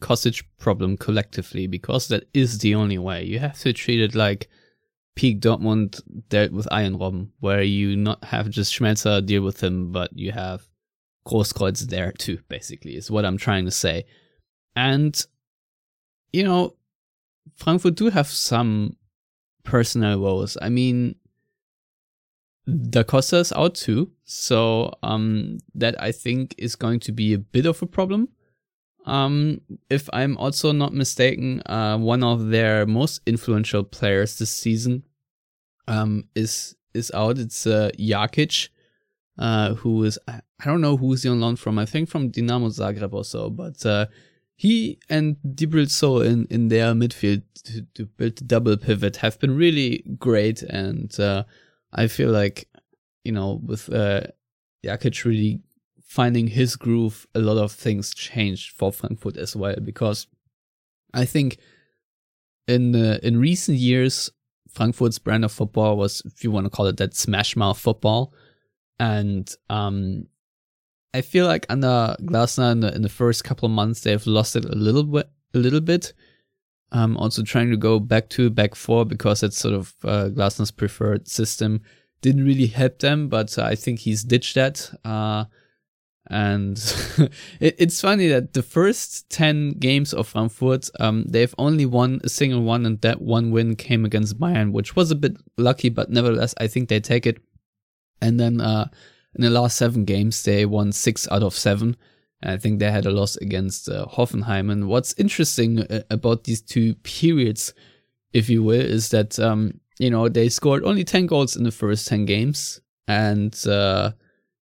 [0.00, 3.24] Kostic problem collectively because that is the only way.
[3.24, 4.48] You have to treat it like–
[5.14, 9.92] peak Dortmund dealt with Arjen Robben, where you not have just Schmelzer deal with him,
[9.92, 10.66] but you have
[11.26, 14.04] Großkreuz there too, basically, is what I'm trying to say.
[14.76, 15.24] And,
[16.32, 16.74] you know,
[17.56, 18.96] Frankfurt do have some
[19.62, 20.56] personal woes.
[20.60, 21.16] I mean,
[22.90, 27.38] Da Costa is out too, so um, that I think is going to be a
[27.38, 28.28] bit of a problem.
[29.04, 29.60] Um,
[29.90, 35.04] if I'm also not mistaken, uh, one of their most influential players this season
[35.86, 37.38] um, is is out.
[37.38, 38.70] It's uh, Jakic,
[39.38, 41.78] uh, who is I don't know who's on loan from.
[41.78, 44.06] I think from Dinamo Zagreb or so, but uh,
[44.56, 49.38] he and Djibril Sow in in their midfield to, to build the double pivot have
[49.40, 51.44] been really great, and uh,
[51.92, 52.68] I feel like
[53.24, 54.22] you know with uh,
[54.84, 55.60] Jakic really
[56.06, 59.74] finding his groove, a lot of things changed for Frankfurt as well.
[59.82, 60.28] Because
[61.12, 61.58] I think
[62.68, 64.30] in uh, in recent years
[64.70, 68.32] Frankfurt's brand of football was, if you want to call it that, smash mouth football,
[69.00, 70.26] and um,
[71.14, 74.56] I feel like under Glasner in the, in the first couple of months they've lost
[74.56, 76.12] it a little bit, a little bit.
[76.92, 80.70] Um, also trying to go back to back four because it's sort of uh, Glasner's
[80.70, 81.80] preferred system
[82.24, 84.90] didn't really help them, but I think he's ditched that.
[85.04, 85.44] Uh,
[86.30, 86.78] and
[87.60, 92.30] it, it's funny that the first 10 games of Frankfurt, um, they've only won a
[92.30, 96.08] single one, and that one win came against Bayern, which was a bit lucky, but
[96.08, 97.42] nevertheless, I think they take it.
[98.22, 98.88] And then uh,
[99.34, 101.96] in the last seven games, they won six out of seven.
[102.42, 104.70] And I think they had a loss against uh, Hoffenheim.
[104.70, 107.72] And what's interesting uh, about these two periods,
[108.32, 111.70] if you will, is that, um, you know, they scored only 10 goals in the
[111.70, 112.80] first 10 games.
[113.08, 114.12] And, uh,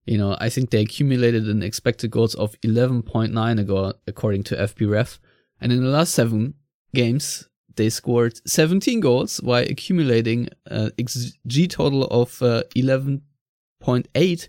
[0.07, 5.19] you know, I think they accumulated an expected goals of 11.9 ago, according to FBref.
[5.61, 6.55] And in the last seven
[6.95, 14.49] games, they scored 17 goals while accumulating an XG total of uh, 11.8.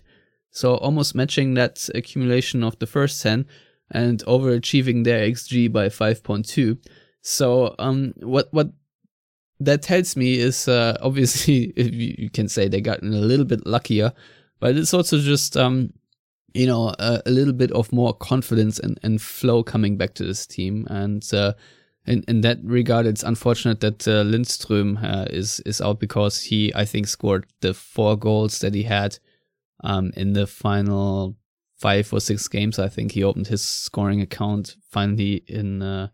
[0.54, 3.44] So almost matching that accumulation of the first 10
[3.90, 6.78] and overachieving their XG by 5.2.
[7.22, 8.68] So um, what what
[9.58, 14.12] that tells me is uh, obviously you can say they gotten a little bit luckier
[14.60, 15.92] but it's also just um,
[16.52, 20.24] you know a, a, little bit of more confidence and, and flow coming back to
[20.24, 21.52] this team and uh,
[22.06, 26.72] in, in that regard it's unfortunate that uh, Lindström uh, is is out because he
[26.74, 29.18] I think scored the four goals that he had
[29.82, 31.36] um, in the final
[31.76, 36.08] five or six games I think he opened his scoring account finally in uh,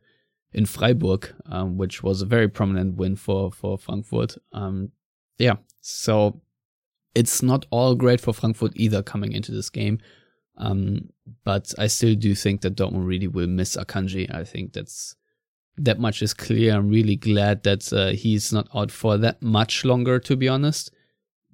[0.52, 4.90] in Freiburg um, which was a very prominent win for for Frankfurt um,
[5.38, 6.40] yeah so
[7.14, 9.98] it's not all great for Frankfurt either coming into this game.
[10.56, 11.10] Um,
[11.44, 14.32] but I still do think that Dortmund really will miss Akanji.
[14.32, 15.16] I think that's
[15.78, 16.74] that much is clear.
[16.74, 20.92] I'm really glad that uh, he's not out for that much longer, to be honest.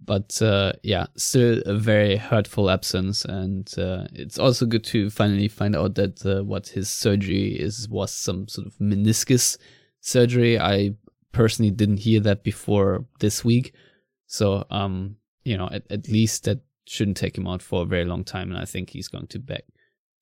[0.07, 5.49] But uh, yeah, still a very hurtful absence, and uh, it's also good to finally
[5.49, 9.59] find out that uh, what his surgery is was some sort of meniscus
[10.01, 10.59] surgery.
[10.59, 10.95] I
[11.33, 13.75] personally didn't hear that before this week,
[14.27, 18.05] so um, you know, at, at least that shouldn't take him out for a very
[18.05, 18.51] long time.
[18.51, 19.65] And I think he's going to back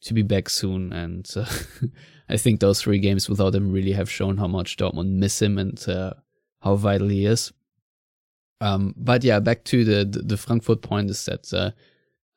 [0.03, 0.93] to be back soon.
[0.93, 1.47] And uh,
[2.29, 5.59] I think those three games without him really have shown how much Dortmund miss him
[5.59, 6.15] and uh,
[6.61, 7.53] how vital he is.
[8.61, 11.71] Um, but yeah, back to the, the, the Frankfurt point is that uh,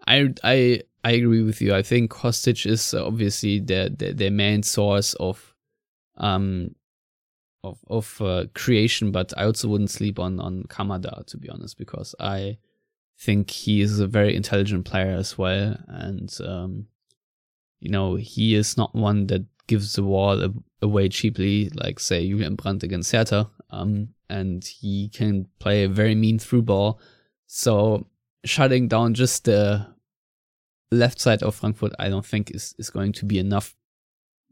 [0.08, 1.74] I I I agree with you.
[1.74, 5.54] I think Kostic is obviously their their, their main source of
[6.18, 6.76] um
[7.64, 11.78] of of uh, creation, but I also wouldn't sleep on on Kamada to be honest
[11.78, 12.58] because I
[13.20, 15.76] think he is a very intelligent player as well.
[15.88, 16.88] And, um,
[17.80, 22.56] you know, he is not one that gives the wall away cheaply, like, say, Julian
[22.56, 23.50] Brandt against Hertha.
[23.72, 27.00] Um, and he can play a very mean through ball.
[27.46, 28.08] So
[28.46, 29.88] shutting down just the
[30.92, 33.76] left side of Frankfurt, I don't think is, is going to be enough.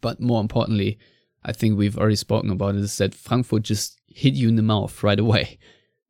[0.02, 1.00] But more importantly,
[1.44, 4.62] I think we've already spoken about it, is that Frankfurt just hit you in the
[4.62, 5.60] mouth right away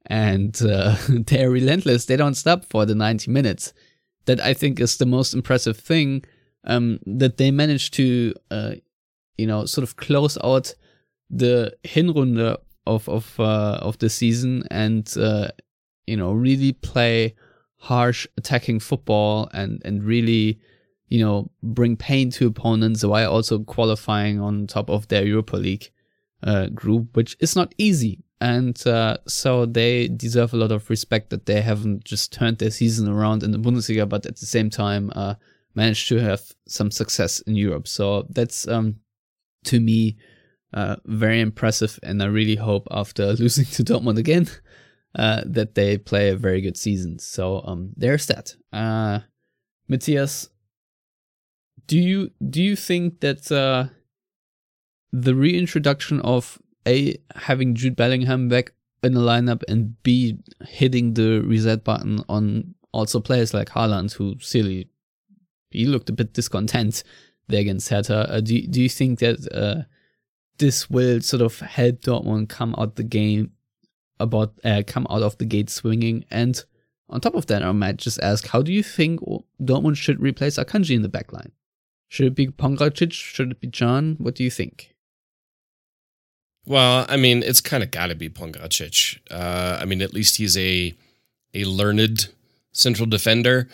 [0.07, 2.05] and uh, they're relentless.
[2.05, 3.73] They don't stop for the 90 minutes.
[4.25, 6.23] That I think is the most impressive thing
[6.63, 8.71] um, that they managed to, uh,
[9.37, 10.73] you know, sort of close out
[11.29, 15.47] the Hinrunde of of uh, of the season and uh,
[16.07, 17.35] you know really play
[17.77, 20.59] harsh attacking football and and really
[21.07, 25.91] you know bring pain to opponents while also qualifying on top of their Europa League
[26.43, 31.29] uh, group, which is not easy and uh, so they deserve a lot of respect
[31.29, 34.69] that they haven't just turned their season around in the Bundesliga, but at the same
[34.69, 35.35] time uh,
[35.73, 37.87] managed to have some success in Europe.
[37.87, 38.97] So that's um,
[39.65, 40.17] to me
[40.75, 44.47] uh, very impressive, and I really hope after losing to Dortmund again
[45.15, 47.17] uh, that they play a very good season.
[47.17, 48.55] So um, there's that.
[48.73, 49.19] Uh,
[49.87, 50.49] Matthias,
[51.87, 53.85] do you do you think that uh,
[55.11, 61.41] the reintroduction of a having Jude Bellingham back in the lineup and b hitting the
[61.41, 64.89] reset button on also players like Haaland, who silly
[65.69, 67.03] he looked a bit discontent
[67.47, 68.29] there against Hertha.
[68.29, 69.83] Uh, do do you think that uh,
[70.57, 73.51] this will sort of help Dortmund come out the game
[74.19, 76.25] about uh, come out of the gate swinging?
[76.31, 76.63] And
[77.09, 79.19] on top of that, I might just ask, how do you think
[79.61, 81.51] Dortmund should replace Akanji in the backline?
[82.07, 83.11] Should it be Pongracic?
[83.11, 84.15] Should it be Can?
[84.19, 84.95] What do you think?
[86.65, 89.19] Well, I mean, it's kind of got to be Pongracic.
[89.29, 90.93] Uh, I mean, at least he's a
[91.53, 92.29] a learned
[92.71, 93.67] central defender.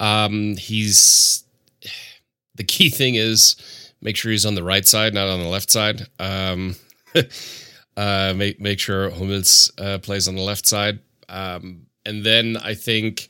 [0.00, 1.44] Um, he's
[2.54, 3.56] the key thing is
[4.04, 6.06] make sure he's on the right side, not on the left side.
[6.20, 6.76] Um,
[7.96, 12.74] uh, make make sure Hummels uh, plays on the left side, um, and then I
[12.74, 13.28] think.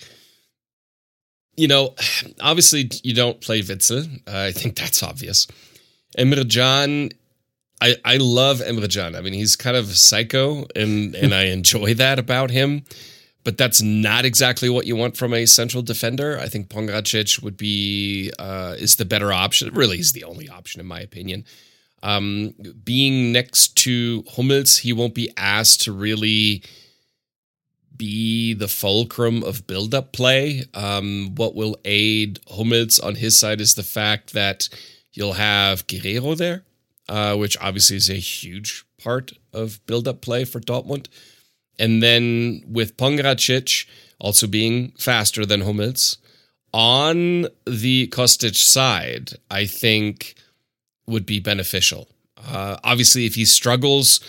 [1.56, 1.94] You know,
[2.40, 4.12] obviously you don't play Witsel.
[4.26, 5.46] Uh, I think that's obvious.
[6.18, 7.10] Emre Can
[7.80, 9.14] I, I love Emre Can.
[9.14, 12.84] I mean, he's kind of psycho, and and I enjoy that about him.
[13.44, 16.38] But that's not exactly what you want from a central defender.
[16.40, 19.72] I think Pongracic would be uh, is the better option.
[19.74, 21.44] Really, is the only option in my opinion.
[22.02, 26.62] Um, being next to Hummels, he won't be asked to really
[27.96, 30.64] be the fulcrum of build-up play.
[30.74, 34.68] Um, what will aid Hummels on his side is the fact that
[35.12, 36.64] you'll have Guerrero there,
[37.08, 41.06] uh, which obviously is a huge part of build-up play for Dortmund.
[41.78, 43.86] And then with Pongracic
[44.18, 46.18] also being faster than Hummels
[46.72, 50.34] on the Kostic side, I think
[51.06, 52.08] would be beneficial.
[52.48, 54.20] Uh, obviously, if he struggles,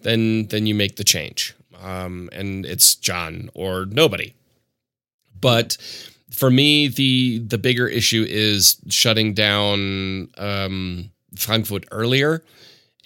[0.00, 4.34] then then you make the change, um, and it's Can or nobody.
[5.40, 5.76] But
[6.30, 12.42] for me, the the bigger issue is shutting down um, Frankfurt earlier,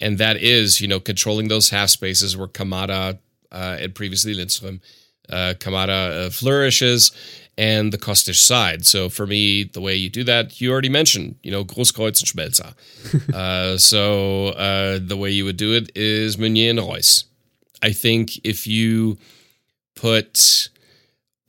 [0.01, 3.19] and that is you know controlling those half spaces where Kamada
[3.51, 4.81] uh, and previously Lindstrom,
[5.29, 7.11] uh, Kamada uh, flourishes,
[7.57, 8.85] and the Kostic side.
[8.85, 12.53] So for me, the way you do that, you already mentioned, you know, Grosskreutz and
[12.53, 13.33] Schmelzer.
[13.33, 17.25] uh, so uh, the way you would do it is Meunier and Reus.
[17.81, 19.17] I think if you
[19.95, 20.69] put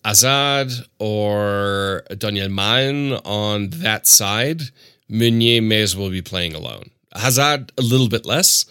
[0.04, 4.62] Hazard or Donyell Malen on that side,
[5.08, 6.90] Meunier may as well be playing alone.
[7.14, 8.66] Hazard a little bit less,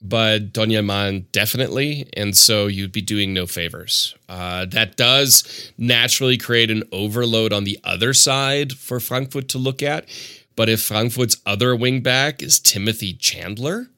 [0.00, 2.08] but Donyell Malen definitely.
[2.16, 4.14] And so you'd be doing no favors.
[4.28, 9.82] Uh, that does naturally create an overload on the other side for Frankfurt to look
[9.82, 10.08] at.
[10.56, 13.88] But if Frankfurt's other wingback is Timothy Chandler,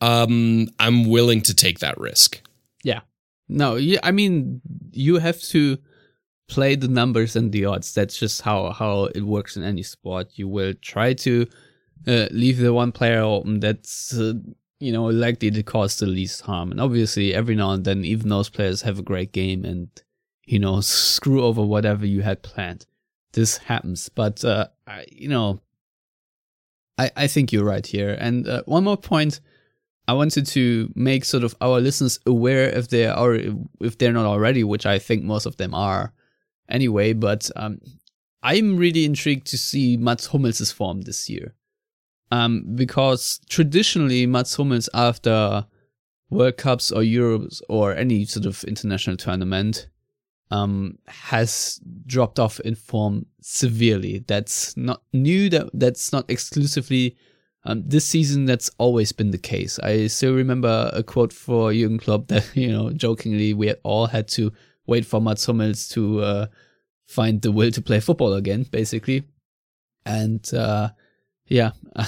[0.00, 2.40] um, I'm willing to take that risk.
[2.82, 3.00] Yeah.
[3.48, 4.60] No, yeah, I mean,
[4.92, 5.78] you have to
[6.48, 7.94] play the numbers and the odds.
[7.94, 10.30] That's just how, how it works in any sport.
[10.34, 11.46] You will try to
[12.06, 14.34] uh, leave the one player open that's uh,
[14.82, 16.72] you know, likely to cause the least harm.
[16.72, 19.88] And obviously, every now and then, even those players have a great game and,
[20.44, 22.84] you know, screw over whatever you had planned.
[23.32, 24.08] This happens.
[24.08, 25.60] But, uh, I, you know,
[26.98, 28.16] I, I think you're right here.
[28.18, 29.40] And uh, one more point
[30.08, 33.38] I wanted to make sort of our listeners aware if they are,
[33.80, 36.12] if they're not already, which I think most of them are
[36.68, 37.12] anyway.
[37.12, 37.80] But um,
[38.42, 41.54] I'm really intrigued to see Mats Hummels' form this year
[42.32, 45.66] um, because traditionally Mats Hummels after
[46.30, 49.88] World Cups or Euros or any sort of international tournament
[50.50, 54.24] um, has dropped off in form severely.
[54.26, 55.50] That's not new.
[55.50, 57.18] That that's not exclusively
[57.64, 58.46] um, this season.
[58.46, 59.78] That's always been the case.
[59.80, 64.26] I still remember a quote for Jurgen Klopp that you know jokingly we all had
[64.28, 64.54] to
[64.86, 66.46] wait for Mats Hummels to uh,
[67.06, 69.24] find the will to play football again, basically.
[70.06, 70.88] And uh,
[71.52, 71.72] yeah.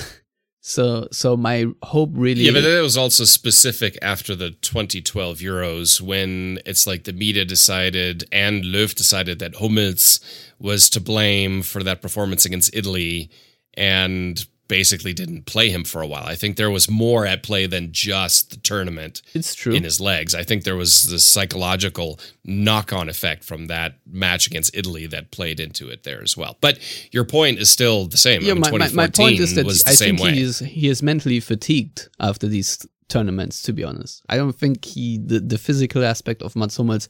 [0.61, 6.01] so so my hope really Yeah, but that was also specific after the 2012 Euros
[6.01, 10.21] when it's like the media decided and Löw decided that Hummels
[10.59, 13.31] was to blame for that performance against Italy
[13.75, 16.27] and basically didn't play him for a while.
[16.27, 19.23] I think there was more at play than just the tournament.
[19.33, 19.73] It's true.
[19.73, 20.35] In his legs.
[20.35, 25.61] I think there was the psychological knock-on effect from that match against Italy that played
[25.61, 26.57] into it there as well.
[26.61, 26.81] But
[27.13, 28.43] your point is still the same.
[28.43, 30.33] Yeah, I mean, my, my, my point is that I think way.
[30.33, 34.25] he is he is mentally fatigued after these tournaments, to be honest.
[34.29, 37.09] I don't think he the, the physical aspect of Mats Hummels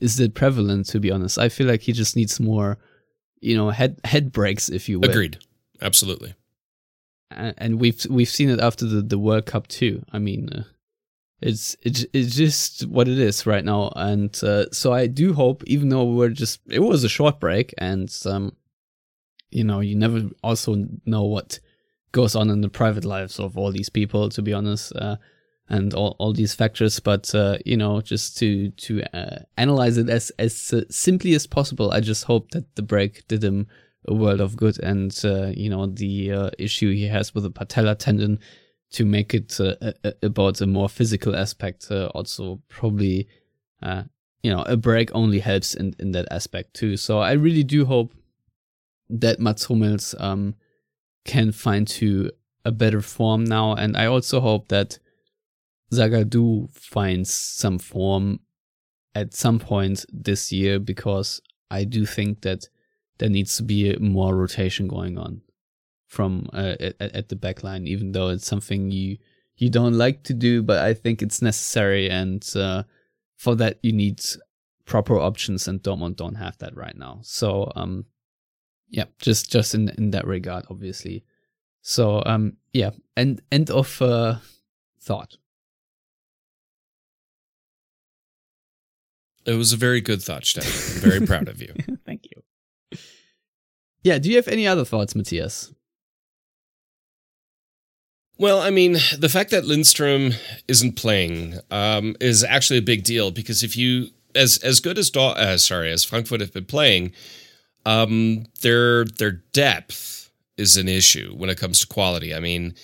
[0.00, 1.36] is that prevalent, to be honest.
[1.38, 2.78] I feel like he just needs more,
[3.40, 5.10] you know, head head breaks, if you will.
[5.10, 5.36] Agreed.
[5.82, 6.34] Absolutely
[7.58, 10.04] and we've we've seen it after the, the World Cup too.
[10.12, 10.64] I mean, uh,
[11.40, 15.62] it's it's it's just what it is right now, and uh, so I do hope,
[15.66, 18.56] even though we're just it was a short break, and um,
[19.50, 21.60] you know, you never also know what
[22.12, 25.16] goes on in the private lives of all these people, to be honest, uh,
[25.68, 26.98] and all, all these factors.
[27.00, 31.46] But uh, you know, just to to uh, analyze it as as uh, simply as
[31.46, 33.66] possible, I just hope that the break did him
[34.06, 37.50] a world of good, and uh, you know, the uh, issue he has with the
[37.50, 38.38] patella tendon
[38.92, 39.58] to make it
[40.22, 43.28] about a more physical aspect, also probably.
[44.44, 46.98] you know, a break only helps in, in that aspect too.
[46.98, 48.12] So I really do hope
[49.08, 50.54] that Mats Hummels um,
[51.24, 52.30] can find to
[52.64, 53.74] a better form now.
[53.74, 54.98] And I also hope that
[55.92, 58.40] Zagadou finds some form
[59.14, 61.40] at some point this year because
[61.70, 62.68] I do think that
[63.18, 65.42] there needs to be more rotation going on
[66.06, 69.18] from uh, at, at the back line, even though it's something you
[69.56, 72.10] you don't like to do, but I think it's necessary.
[72.10, 72.84] And uh,
[73.36, 74.20] for that, you need
[74.84, 77.20] proper options, and Dortmund don't have that right now.
[77.22, 78.06] So um,
[78.88, 81.24] yeah, just just in in that regard, obviously.
[81.82, 84.36] So um, yeah, end end of uh,
[85.00, 85.36] thought.
[89.46, 90.72] It was a very good thought, Stefan.
[90.72, 91.74] I'm very proud of you.
[91.86, 91.93] You.
[94.04, 95.72] Yeah, do you have any other thoughts, Matthias?
[98.36, 100.32] Well, I mean, the fact that Lindstrom
[100.68, 105.10] isn't playing um, is actually a big deal because if you, as as good as
[105.16, 107.12] uh, sorry, as Frankfurt have been playing,
[107.86, 112.34] um, their their depth is an issue when it comes to quality.
[112.34, 112.74] I mean,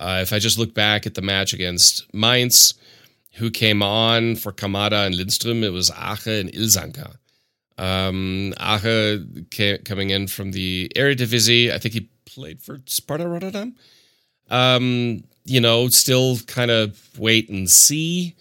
[0.00, 2.74] uh, if I just look back at the match against Mainz,
[3.34, 7.16] who came on for Kamada and Lindstrom, it was Ache and Ilsanker.
[7.78, 11.70] Um, Ache came, coming in from the Eredivisie.
[11.70, 13.76] I think he played for Sparta Rotterdam.
[14.48, 18.36] Um, you know, still kind of wait and see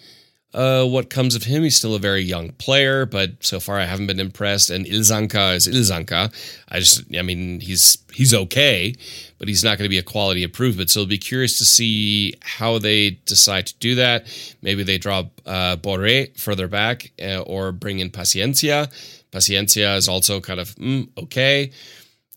[0.56, 1.64] uh, what comes of him.
[1.64, 4.70] He's still a very young player, but so far I haven't been impressed.
[4.70, 6.34] And Ilsanker is Ilsanker.
[6.70, 8.96] I just, I mean, he's he's okay,
[9.38, 10.90] but he's not going to be a quality improvement.
[10.90, 14.28] So I'll be curious to see how they decide to do that.
[14.62, 18.90] Maybe they drop uh, Borré further back uh, or bring in Paciencia.
[19.36, 21.72] Paciencia is also kind of mm, okay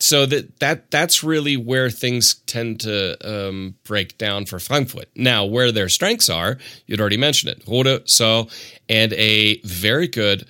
[0.00, 5.08] so that that that's really where things tend to um, break down for Frankfurt.
[5.16, 7.64] Now, where their strengths are, you'd already mentioned it.
[7.66, 8.48] Rode, so,
[8.88, 10.46] and a very good,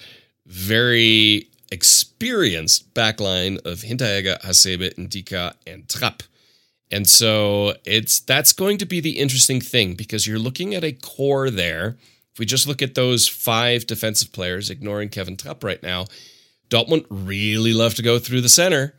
[0.47, 6.23] very experienced backline of Hinteregger, Hasebe, Ndicka, and Trapp.
[6.91, 10.93] And so it's that's going to be the interesting thing because you're looking at a
[10.93, 11.97] core there.
[12.33, 16.05] If we just look at those five defensive players, ignoring Kevin Trapp right now,
[16.71, 18.95] Dortmund really love to go through the center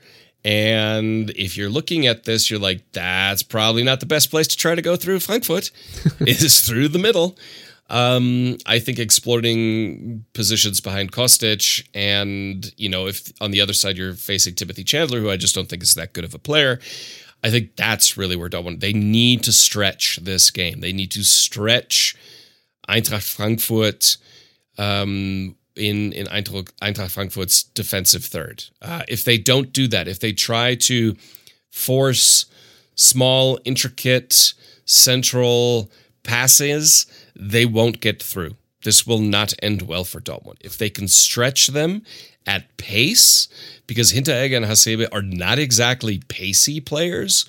[0.45, 4.57] and if you're looking at this, you're like, that's probably not the best place to
[4.57, 5.71] try to go through Frankfurt,
[6.21, 7.37] is through the middle.
[7.89, 13.97] Um, I think exploiting positions behind Kostic, and you know, if on the other side
[13.97, 16.79] you're facing Timothy Chandler, who I just don't think is that good of a player,
[17.43, 20.81] I think that's really where Dortmund they need to stretch this game.
[20.81, 22.15] They need to stretch
[22.87, 24.17] Eintracht Frankfurt
[24.77, 28.65] um, in in Eintracht, Frankfurt's defensive third.
[28.81, 31.15] Uh, if they don't do that, if they try to
[31.71, 32.45] force
[32.95, 34.53] small, intricate,
[34.85, 35.89] central
[36.23, 37.05] passes,
[37.35, 38.55] they won't get through.
[38.83, 40.57] This will not end well for Dortmund.
[40.61, 42.03] If they can stretch them
[42.45, 43.47] at pace,
[43.87, 47.45] because Hinteregger and Hasebe are not exactly pacey players,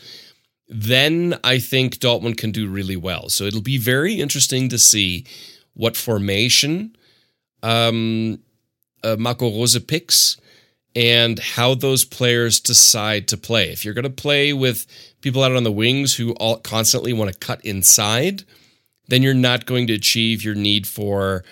[0.68, 3.28] then I think Dortmund can do really well.
[3.28, 5.26] So it'll be very interesting to see
[5.74, 6.96] what formation
[7.62, 8.40] um,
[9.02, 10.36] uh, Marco Rose picks
[10.94, 13.70] and how those players decide to play.
[13.70, 14.86] If you're going to play with
[15.20, 18.44] people out on the wings who all constantly want to cut inside,
[19.08, 21.44] then you're not going to achieve your need for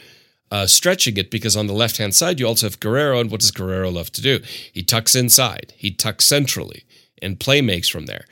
[0.50, 3.20] uh, stretching it because on the left hand side, you also have Guerrero.
[3.20, 4.40] And what does Guerrero love to do?
[4.72, 6.84] He tucks inside, he tucks centrally,
[7.20, 8.24] and play makes from there.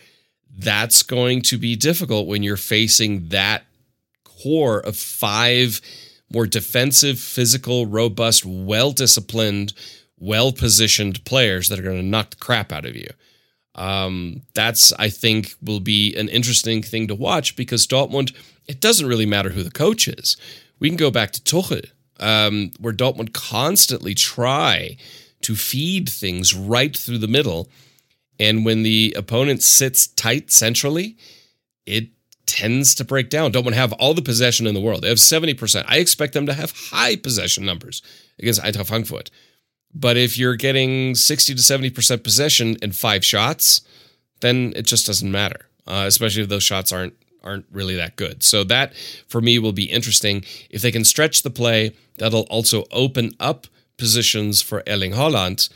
[0.58, 3.64] That's going to be difficult when you're facing that
[4.24, 5.80] core of five
[6.32, 9.72] more defensive, physical, robust, well disciplined,
[10.18, 13.08] well positioned players that are going to knock the crap out of you.
[13.74, 18.34] Um, that's, I think, will be an interesting thing to watch because Dortmund,
[18.66, 20.36] it doesn't really matter who the coach is.
[20.78, 24.96] We can go back to Tuchel, um, where Dortmund constantly try
[25.42, 27.68] to feed things right through the middle.
[28.40, 31.16] And when the opponent sits tight centrally,
[31.84, 32.08] it
[32.46, 33.52] tends to break down.
[33.52, 35.02] Don't want to have all the possession in the world.
[35.02, 35.84] They have 70%.
[35.88, 38.02] I expect them to have high possession numbers
[38.38, 39.30] against Eintracht Frankfurt.
[39.94, 43.80] But if you're getting 60 to 70% possession and five shots,
[44.40, 48.42] then it just doesn't matter, uh, especially if those shots aren't aren't really that good.
[48.42, 48.94] So that
[49.28, 50.44] for me will be interesting.
[50.68, 55.68] If they can stretch the play, that'll also open up positions for Erling Haaland.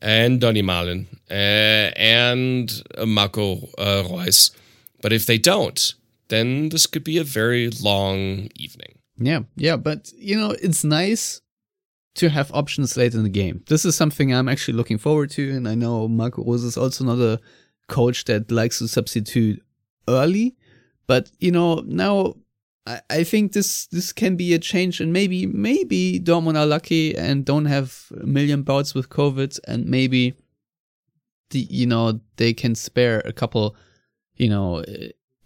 [0.00, 4.50] and Donny Malen uh, and Marco uh, Reus.
[5.02, 5.94] But if they don't,
[6.30, 8.98] then this could be a very long evening.
[9.18, 11.42] Yeah, yeah, but you know, it's nice
[12.14, 13.62] to have options late in the game.
[13.68, 17.04] This is something I'm actually looking forward to, and I know Marco Rose is also
[17.04, 17.38] not a
[17.88, 19.62] coach that likes to substitute
[20.08, 20.56] early,
[21.06, 22.36] but you know, now
[22.86, 27.16] I, I think this this can be a change, and maybe maybe Dortmund are lucky
[27.16, 30.34] and don't have a million bouts with COVID, and maybe
[31.50, 33.76] the you know they can spare a couple,
[34.36, 34.82] you know,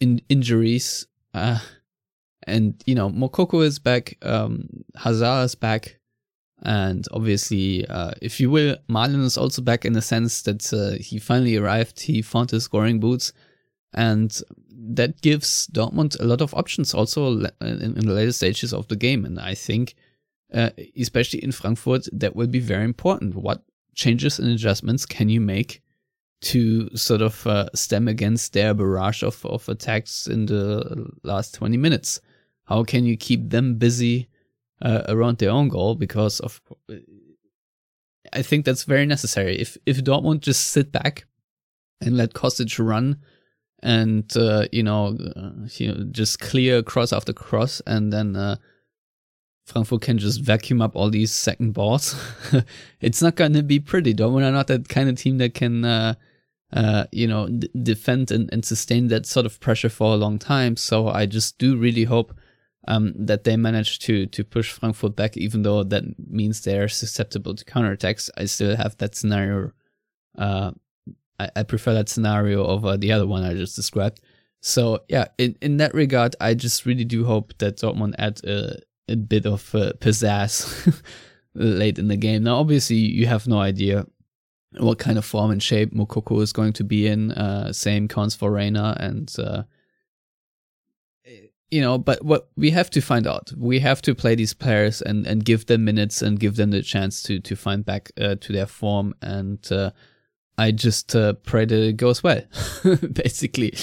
[0.05, 1.07] in injuries.
[1.33, 1.59] Uh,
[2.47, 5.99] and you know, Moukoko is back, um, Hazard is back,
[6.63, 11.03] and obviously, uh, if you will, Malen is also back in the sense that uh,
[11.03, 12.01] he finally arrived.
[12.01, 13.33] He found his scoring boots,
[13.95, 14.31] and
[14.97, 17.21] that gives Dortmund a lot of options also
[17.61, 19.25] in, in the later stages of the game.
[19.25, 19.95] And I think,
[20.53, 23.35] uh, especially in Frankfurt, that will be very important.
[23.35, 23.63] What
[23.95, 25.83] changes and adjustments can you make
[26.45, 31.77] to sort of uh, stem against their barrage of, of attacks in the last 20
[31.77, 32.21] minutes?
[32.65, 34.29] How can you keep them busy
[34.83, 35.95] uh, around their own goal?
[35.95, 36.61] Because of,
[38.33, 39.59] I think that's very necessary.
[39.59, 41.27] If if Dortmund just sit back
[42.01, 43.21] and let Kostic run,
[43.83, 48.57] and uh, you know, uh, you know, just clear cross after cross, and then uh,
[49.67, 52.15] Frankfurt can just vacuum up all these second balls.
[53.01, 54.15] it's not going to be pretty.
[54.15, 56.15] Dortmund are not that kind of team that can, uh,
[56.75, 60.39] uh, you know, d- defend and, and sustain that sort of pressure for a long
[60.39, 60.77] time.
[60.77, 62.35] So I just do really hope
[62.89, 67.55] um, that they manage to to push Frankfurt back, even though that means they're susceptible
[67.55, 68.29] to counterattacks.
[68.37, 69.73] I still have that scenario.
[70.37, 70.73] Uh,
[71.39, 74.21] I, I prefer that scenario over the other one I just described.
[74.61, 78.81] So yeah, in in that regard, I just really do hope that Dortmund add a,
[79.09, 81.03] a bit of uh, pizzazz
[81.55, 82.43] late in the game.
[82.43, 84.07] Now, obviously, you have no idea
[84.79, 87.33] what kind of form and shape Moukoko is going to be in.
[87.33, 89.65] Uh, same cons for Reyna and uh,
[91.75, 95.03] you know, but what we have to find out, we have to play these players
[95.03, 98.37] and, and give them minutes and give them the chance to to find back uh,
[98.37, 99.13] to their form.
[99.21, 99.91] And uh,
[100.57, 102.43] I just uh, pray that it goes well,
[103.13, 103.75] basically.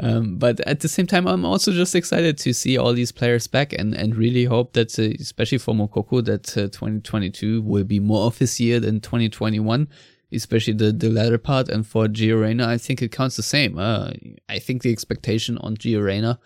[0.00, 3.46] Um, but at the same time, I'm also just excited to see all these players
[3.46, 8.00] back and, and really hope that, uh, especially for Moukoko, that uh, 2022 will be
[8.00, 9.88] more of his year than 2021
[10.32, 11.68] especially the, the latter part.
[11.68, 13.78] And for Gio Reyna, I think it counts the same.
[13.78, 14.10] Uh,
[14.48, 16.38] I think the expectation on Gio Reyna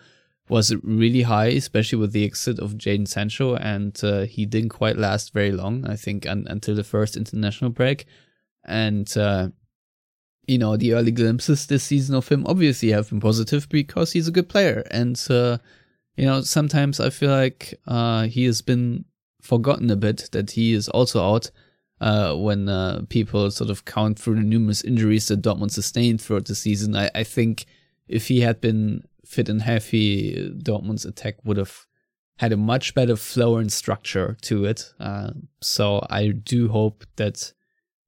[0.49, 4.97] was really high, especially with the exit of Jadon Sancho, and uh, he didn't quite
[4.97, 5.85] last very long.
[5.87, 8.05] I think un- until the first international break,
[8.65, 9.49] and uh,
[10.47, 14.27] you know the early glimpses this season of him obviously have been positive because he's
[14.27, 15.57] a good player, and uh,
[16.17, 19.05] you know sometimes I feel like uh, he has been
[19.41, 21.51] forgotten a bit that he is also out.
[22.01, 26.45] Uh, when uh, people sort of count through the numerous injuries that Dortmund sustained throughout
[26.45, 27.65] the season, I, I think
[28.07, 31.85] if he had been fit and healthy, Dortmund's attack would have
[32.37, 34.93] had a much better flow and structure to it.
[34.99, 35.31] Uh,
[35.61, 37.53] so I do hope that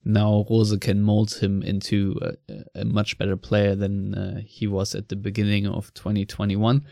[0.03, 4.93] now Rose can mold him into a, a much better player than uh, he was
[4.93, 6.85] at the beginning of 2021.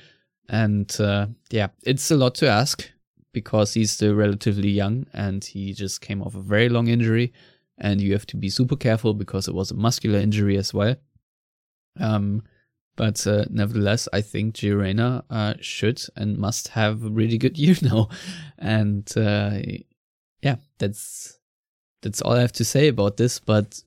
[0.49, 2.89] And uh, yeah, it's a lot to ask
[3.33, 7.33] because he's still relatively young and he just came off a very long injury.
[7.79, 10.95] And you have to be super careful because it was a muscular injury as well.
[11.99, 12.43] Um,
[12.95, 17.57] but uh, nevertheless, I think Gio Reyna uh, should and must have a really good
[17.63, 18.09] year now.
[18.59, 19.57] And uh,
[20.41, 21.39] yeah, that's
[22.03, 23.39] that's all I have to say about this.
[23.39, 23.81] But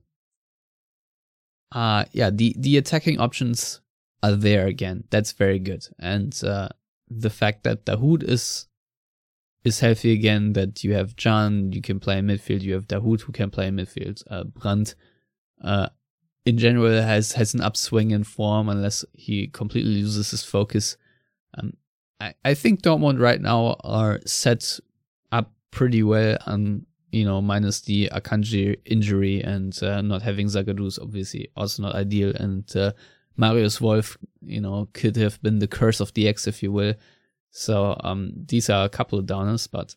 [1.72, 3.80] uh yeah, the the attacking options
[4.22, 5.04] are there again.
[5.10, 5.86] That's very good.
[5.98, 6.68] And uh,
[7.08, 8.66] the fact that Dahoud is
[9.66, 13.32] is healthy again, that you have Can, you can play midfield, you have Dahoud who
[13.32, 14.94] can play midfield, uh, Brandt,
[15.62, 15.88] uh,
[16.46, 20.96] in general has has an upswing in form unless he completely loses his focus.
[21.58, 21.72] Um,
[22.20, 24.78] I, I think Dortmund right now are set
[25.32, 30.86] up pretty well on you know minus the Akanji injury and uh, not having Zagadou
[30.86, 32.92] is obviously also not ideal and uh,
[33.36, 36.94] Marius Wolf you know could have been the curse of the X if you will.
[37.56, 39.94] So um, these are a couple of downers, but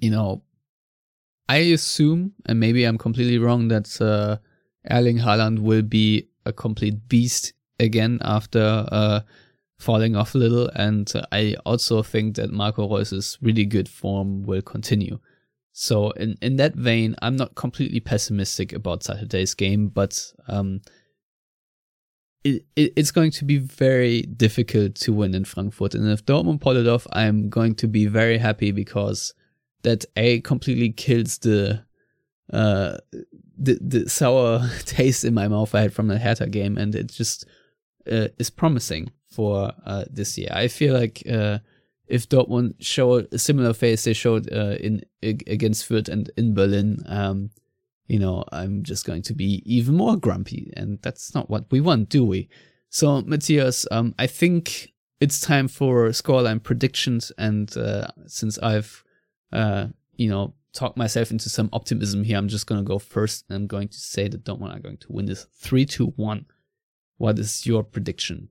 [0.00, 0.42] you know
[1.48, 4.00] I assume and maybe I'm completely wrong that.
[4.00, 4.38] Uh,
[4.90, 9.20] Erling Haaland will be a complete beast again after uh,
[9.78, 10.68] falling off a little.
[10.74, 15.18] And I also think that Marco Reus's really good form will continue.
[15.72, 20.80] So in, in that vein, I'm not completely pessimistic about Saturday's game, but um,
[22.48, 25.94] it, it, it's going to be very difficult to win in Frankfurt.
[25.94, 29.34] And if Dortmund pull it off, I'm going to be very happy because
[29.82, 31.84] that A completely kills the
[32.52, 32.98] uh,
[33.56, 37.08] the the sour taste in my mouth I had from the Hertha game, and it
[37.08, 37.44] just
[38.10, 40.48] uh, is promising for uh, this year.
[40.52, 41.58] I feel like uh,
[42.06, 47.02] if Dortmund show a similar face they showed uh, in against Fürth and in Berlin,
[47.06, 47.50] um,
[48.08, 51.80] you know, I'm just going to be even more grumpy, and that's not what we
[51.80, 52.48] want, do we?
[52.90, 59.04] So, Matthias, um, I think it's time for scoreline predictions, and uh, since I've,
[59.52, 63.44] uh, you know, talked myself into some optimism here, I'm just going to go first.
[63.48, 66.46] And I'm going to say that Dortmund are going to win this three to one.
[67.16, 68.48] What is your prediction?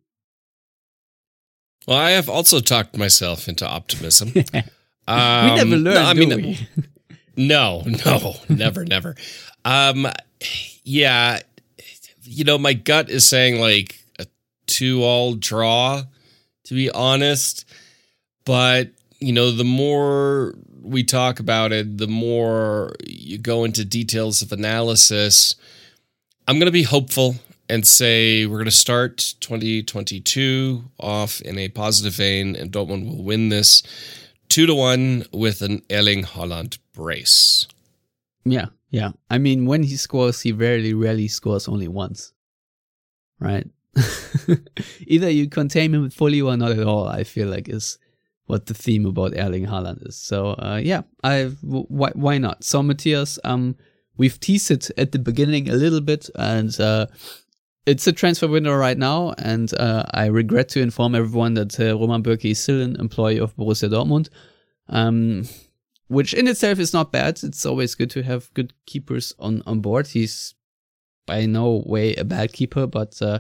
[1.88, 4.34] Well, I have also talked myself into optimism.
[5.08, 6.68] um, we never learned, no, I mean, we?
[7.38, 9.16] no, no, never, never.
[9.64, 10.08] Um,
[10.84, 11.40] yeah,
[12.24, 14.26] you know, my gut is saying like a
[14.66, 16.04] two-all draw,
[16.66, 17.66] to be honest.
[18.46, 24.42] But you know, the more we talk about it, the more you go into details
[24.42, 25.56] of analysis.
[26.48, 27.36] I'm going to be hopeful
[27.70, 33.24] and say we're going to start 2022 off in a positive vein, and Dortmund will
[33.24, 33.84] win this
[34.58, 37.68] two to one with an Erling Haaland brace.
[38.44, 39.12] Yeah, yeah.
[39.30, 42.34] I mean, when he scores, he rarely, rarely scores only once,
[43.40, 43.68] right?
[45.06, 47.08] Either you contain him fully or not at all.
[47.08, 48.00] I feel like is
[48.48, 50.18] what the theme about Erling Haaland is.
[50.18, 52.64] So uh, yeah, I why why not?
[52.64, 53.76] So Matthias, um,
[54.18, 57.06] we've teased it at the beginning a little bit, and uh,
[57.88, 61.98] it's a transfer window right now, and uh, I regret to inform everyone that uh,
[61.98, 64.28] Roman Bürki is still an employee of Borussia Dortmund,
[64.90, 65.48] um,
[66.10, 67.42] which in itself is not bad.
[67.44, 70.08] It's always good to have good keepers on, on board.
[70.08, 70.54] He's
[71.26, 73.40] by no way a bad keeper, but uh,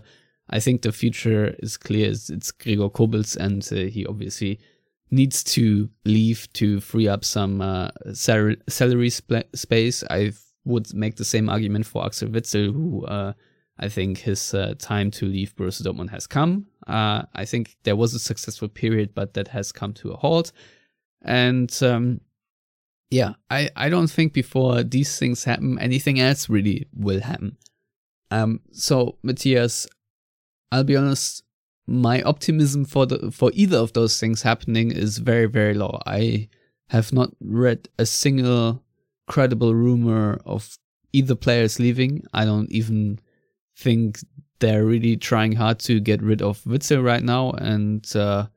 [0.49, 2.09] I think the future is clear.
[2.09, 4.61] It's, it's Gregor Kobel, and uh, he obviously
[5.11, 10.05] needs to leave to free up some uh, salary, salary sp- space.
[10.09, 10.31] I
[10.63, 13.33] would make the same argument for Axel Witsel, who uh,
[13.79, 16.67] I think his uh, time to leave Borussia Dortmund has come.
[16.87, 20.51] Uh, I think there was a successful period, but that has come to a halt.
[21.21, 22.21] And um,
[23.09, 27.57] yeah, I, I don't think before these things happen, anything else really will happen.
[28.31, 29.87] Um, so Matthias,
[30.71, 31.43] I'll be honest,
[31.87, 35.99] my optimism for the for either of those things happening is very very low.
[36.05, 36.49] I
[36.89, 38.83] have not read a single
[39.27, 40.77] credible rumor of
[41.13, 42.23] either players leaving.
[42.33, 43.19] I don't even
[43.77, 44.19] think
[44.59, 47.51] they're really trying hard to get rid of Witsel right now.
[47.51, 48.47] And, uh,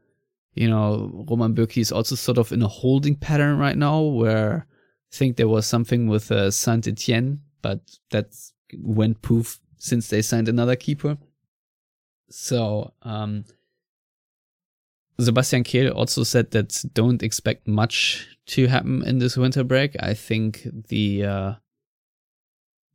[0.55, 4.67] you know, Roman Bürki is also sort of in a holding pattern right now where
[5.13, 8.35] I think there was something with uh, Saint Etienne, but that
[8.79, 11.19] went poof since they signed another keeper.
[12.31, 13.45] So, um,
[15.19, 19.97] Sebastian Kehl also said that don't expect much to happen in this winter break.
[20.01, 21.53] I think the uh,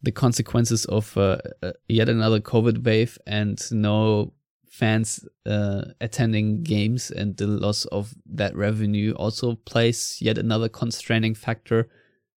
[0.05, 4.31] the consequences of uh, uh, yet another COVID wave and no
[4.69, 11.33] fans uh, attending games and the loss of that revenue also plays yet another constraining
[11.33, 11.89] factor.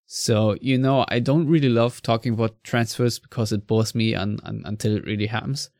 [0.06, 4.40] So, you know, I don't really love talking about transfers because it bores me un-
[4.44, 5.70] un- until it really happens.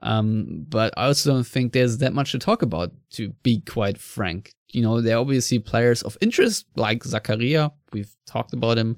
[0.00, 3.98] Um, but I also don't think there's that much to talk about, to be quite
[3.98, 4.52] frank.
[4.72, 7.72] You know, there are obviously players of interest like Zakaria.
[7.92, 8.96] We've talked about him.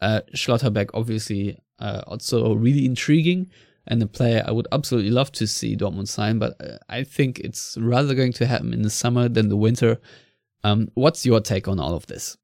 [0.00, 3.50] Uh, Schlotterbeck, obviously, uh, also really intriguing
[3.86, 7.40] and a player I would absolutely love to see Dortmund sign, but uh, I think
[7.40, 10.00] it's rather going to happen in the summer than the winter.
[10.64, 12.36] Um, what's your take on all of this?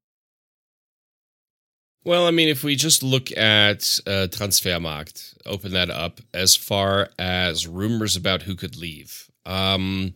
[2.05, 7.09] Well, I mean, if we just look at uh, Transfermarkt, open that up as far
[7.19, 9.29] as rumors about who could leave.
[9.45, 10.15] Um,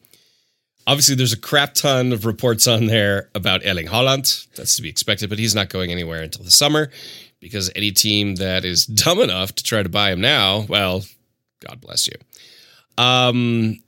[0.87, 4.47] obviously, there's a crap ton of reports on there about Erling Haaland.
[4.55, 6.89] That's to be expected, but he's not going anywhere until the summer
[7.43, 11.03] because any team that is dumb enough to try to buy him now, well,
[11.59, 12.15] God bless you.
[12.97, 13.79] Um,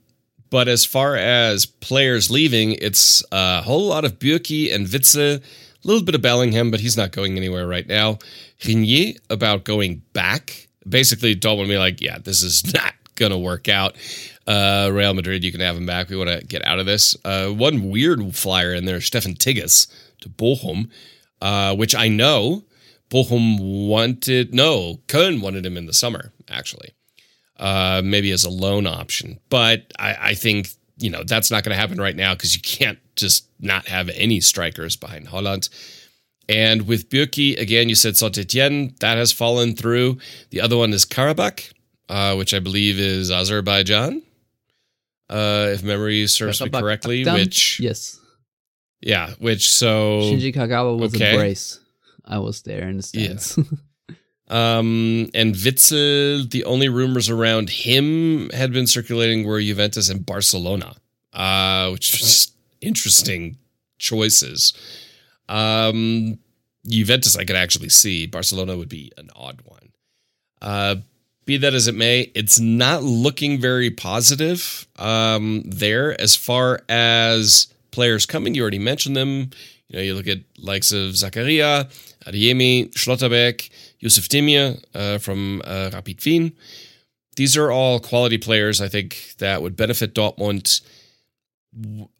[0.50, 5.42] but as far as players leaving, it's a whole lot of Bürki and Witsel, a
[5.86, 8.18] little bit of Bellingham, but he's not going anywhere right now.
[8.60, 10.68] Reinier about going back.
[10.88, 13.96] Basically, don't want to be like, yeah, this is not going to work out.
[14.46, 16.08] Uh, Real Madrid, you can have him back.
[16.08, 17.16] We want to get out of this.
[17.24, 19.88] Uh, one weird flyer in there, Steffen Tigges
[20.20, 20.90] to Bochum,
[21.40, 22.62] uh, which I know
[23.10, 26.90] Bochum wanted, no, Köln wanted him in the summer, actually,
[27.58, 29.38] uh, maybe as a loan option.
[29.48, 32.62] But I, I think, you know, that's not going to happen right now because you
[32.62, 35.68] can't just not have any strikers behind Haaland.
[36.48, 40.18] And with Bürki, again, you said Saint Etienne, that has fallen through.
[40.50, 41.72] The other one is Karabakh,
[42.08, 44.22] uh, which I believe is Azerbaijan,
[45.28, 47.24] uh, if memory serves me correctly.
[47.24, 48.20] Which yes,
[49.00, 51.34] yeah, which so Shinji Kagawa was okay.
[51.34, 51.80] a brace.
[52.26, 53.56] I was there in the stands.
[53.56, 53.64] Yeah.
[54.48, 60.94] Um, and Witsel, the only rumors around him had been circulating were Juventus and Barcelona,
[61.32, 63.58] uh, which was interesting
[63.98, 64.72] choices.
[65.48, 66.38] Um,
[66.86, 68.26] Juventus, I could actually see.
[68.26, 69.92] Barcelona would be an odd one.
[70.62, 70.96] Uh,
[71.44, 77.68] be that as it may, it's not looking very positive um, there as far as
[77.92, 78.54] players coming.
[78.54, 79.50] You already mentioned them.
[79.88, 81.88] You know, you look at likes of Zakaria,
[82.26, 83.70] Adeyemi, Schlotterbeck,
[84.00, 86.52] Yusuf Demir uh, from uh, Rapid Wien.
[87.36, 88.80] These are all quality players.
[88.80, 90.80] I think that would benefit Dortmund.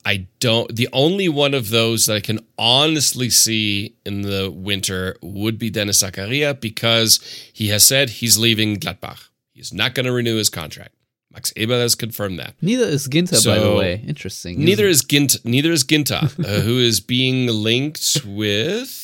[0.05, 0.75] I don't.
[0.77, 5.71] The only one of those that I can honestly see in the winter would be
[5.71, 7.19] Dennis Zakaria because
[7.55, 9.29] he has said he's leaving Gladbach.
[9.55, 10.93] He's not going to renew his contract.
[11.33, 12.55] Max Eberl has confirmed that.
[12.61, 14.05] Neither is Ginter, So- by the way.
[14.07, 14.63] Interesting.
[14.63, 15.43] Neither is Gint.
[15.45, 19.03] Neither is Ginter, uh, who is being linked with.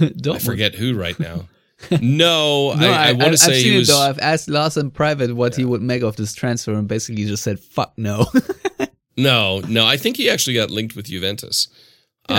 [0.00, 1.48] I forget who right now.
[2.00, 3.88] No, No, I, I, want to say seen he was.
[3.88, 3.98] it though.
[4.00, 7.42] I've asked Lars in private what he would make of this transfer, and basically just
[7.42, 8.26] said, "Fuck no."
[9.16, 11.68] No, no, I think he actually got linked with Juventus,
[12.30, 12.36] Yeah,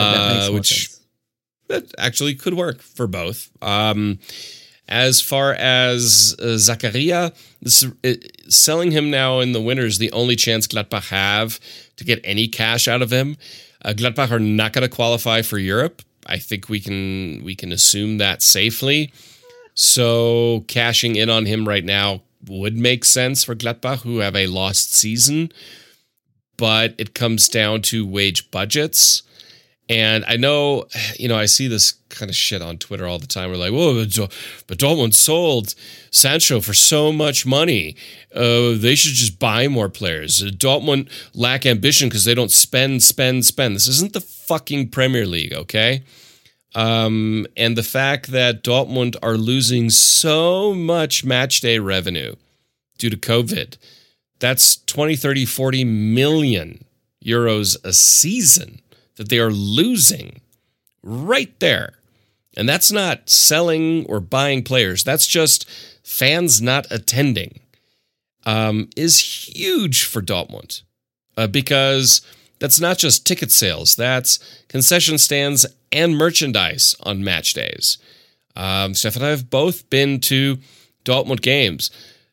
[0.47, 1.01] uh, which sense.
[1.68, 3.51] that actually could work for both.
[3.62, 4.18] Um,
[4.89, 7.32] as far as uh, Zakaria,
[7.62, 8.14] this, uh,
[8.49, 11.60] selling him now in the winter is the only chance Gladbach have
[11.97, 13.38] to get any cash out of him.
[13.86, 16.01] Uh, Gladbach are not going to qualify for Europe.
[16.26, 19.13] I think we can we can assume that safely.
[19.74, 24.47] So cashing in on him right now would make sense for Gladbach, who have a
[24.47, 25.51] lost season.
[26.57, 29.24] But it comes down to wage budgets.
[29.90, 30.86] And I know,
[31.20, 33.50] you know, I see this kind of shit on Twitter all the time.
[33.50, 34.06] We're like, whoa,
[34.68, 35.76] but Dortmund sold
[36.10, 37.98] Sancho for so much money.
[38.34, 40.42] Uh, they should just buy more players.
[40.42, 43.76] Uh, Dortmund lack ambition because they don't spend, spend, spend.
[43.76, 46.04] This isn't the fucking Premier League, okay?
[46.76, 52.36] Um, and the fact that Dortmund are losing so much match day revenue
[52.98, 53.78] due to COVID,
[54.40, 56.86] that's 20, 30, 40 million
[57.24, 58.82] euros a season
[59.16, 60.41] that they are losing
[61.01, 61.93] right there.
[62.55, 65.03] And that's not selling or buying players.
[65.03, 65.70] That's just
[66.03, 67.59] fans not attending.
[68.45, 70.82] Um, is huge for Dortmund
[71.38, 72.22] uh, because
[72.59, 73.95] that's not just ticket sales.
[73.95, 74.38] That's
[74.68, 77.97] concession stands and merchandise on match days.
[78.55, 80.57] Um, Steph and I have both been to
[81.05, 81.89] Dortmund games.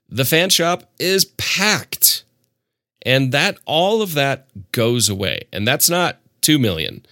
[0.09, 2.25] The fan shop is packed,
[3.03, 5.43] and that all of that goes away.
[5.53, 7.05] And that's not two million.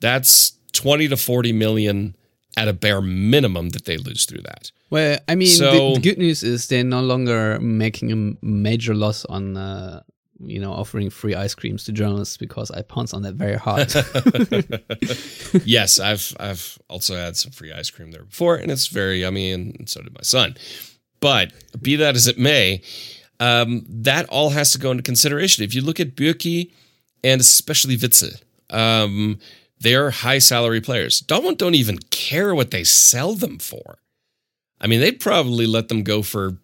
[0.00, 2.14] That's twenty to forty million
[2.56, 4.72] at a bare minimum that they lose through that.
[4.90, 8.94] Well, I mean, So- the, the good news is they're no longer making a major
[8.94, 10.02] loss on, uh,
[10.40, 13.92] you know, offering free ice creams to journalists because I pounced on that very hard.
[15.64, 19.52] yes, I've I've also had some free ice cream there before, and it's very yummy,
[19.52, 20.56] and so did my son.
[21.20, 21.52] But
[21.82, 22.82] be that as it may,
[23.40, 25.64] um, that all has to go into consideration.
[25.64, 26.70] If you look at Bürki
[27.24, 28.40] and especially Witsel,
[28.70, 29.38] um,
[29.80, 31.20] they're high salary players.
[31.22, 33.98] Dortmund don't even care what they sell them for.
[34.80, 36.56] I mean, they'd probably let them go for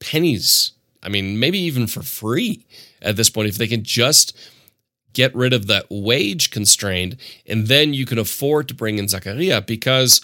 [0.00, 0.72] pennies.
[1.02, 2.66] I mean, maybe even for free
[3.02, 4.36] at this point if they can just
[5.12, 7.14] get rid of that wage constraint
[7.46, 10.20] and then you can afford to bring in Zakaria because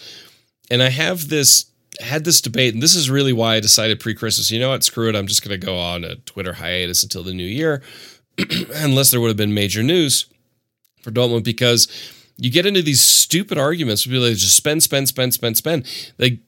[0.71, 1.67] and I have this
[2.01, 5.09] had this debate and this is really why I decided pre-Christmas, you know what, screw
[5.09, 7.83] it, I'm just going to go on a Twitter hiatus until the new year
[8.75, 10.27] unless there would have been major news
[11.03, 11.89] for Dortmund because
[12.37, 16.13] you get into these stupid arguments with people like, just spend, spend, spend, spend, spend.
[16.19, 16.39] Like,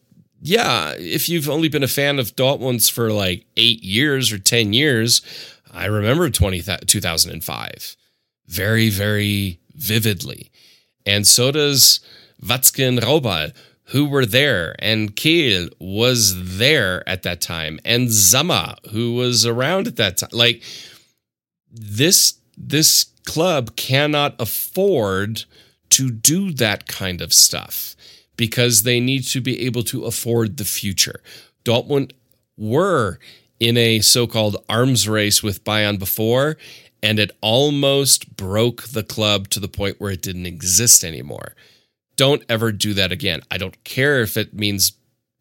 [0.40, 4.72] yeah, if you've only been a fan of Dortmund's for like eight years or 10
[4.72, 5.22] years,
[5.72, 7.96] I remember 20, 2005
[8.46, 10.50] very, very vividly.
[11.06, 12.00] And so does
[12.42, 13.52] Watzke Rauball,
[13.88, 19.86] who were there, and Kehl was there at that time, and Sammer, who was around
[19.86, 20.30] at that time.
[20.32, 20.62] Like,
[21.70, 25.44] this this club cannot afford
[25.90, 27.94] to do that kind of stuff
[28.36, 31.22] because they need to be able to afford the future.
[31.64, 32.12] Dortmund
[32.56, 33.18] were
[33.60, 36.56] in a so-called arms race with Bayern before
[37.02, 41.54] and it almost broke the club to the point where it didn't exist anymore.
[42.16, 43.42] Don't ever do that again.
[43.50, 44.92] I don't care if it means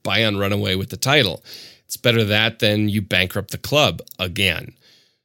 [0.04, 1.42] Bayern run away with the title.
[1.86, 4.76] It's better that than you bankrupt the club again.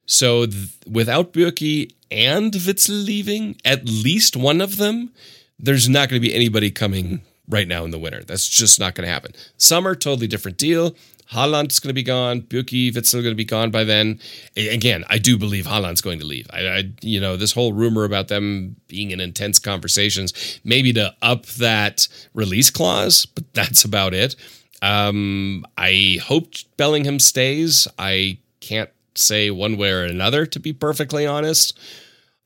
[0.09, 5.13] So th- without Bürki and Witsel leaving, at least one of them,
[5.59, 8.25] there's not going to be anybody coming right now in the winter.
[8.25, 9.33] That's just not going to happen.
[9.59, 10.97] Summer, totally different deal.
[11.31, 12.41] Haaland's going to be gone.
[12.41, 14.19] Bürki, Witsel going to be gone by then.
[14.57, 16.47] Again, I do believe Haaland's going to leave.
[16.51, 21.15] I, I, you know, this whole rumor about them being in intense conversations, maybe to
[21.21, 24.37] up that release clause, but that's about it.
[24.81, 27.87] Um, I hope Bellingham stays.
[27.99, 31.79] I can't say one way or another, to be perfectly honest.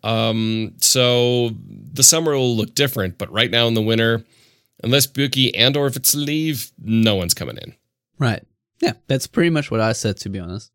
[0.02, 1.50] Um, so
[1.92, 4.24] the summer will look different, but right now in the winter,
[4.82, 7.74] unless Bürki and or if it's leave, no one's coming in.
[8.18, 8.44] Right.
[8.80, 10.72] Yeah, that's pretty much what I said to be honest.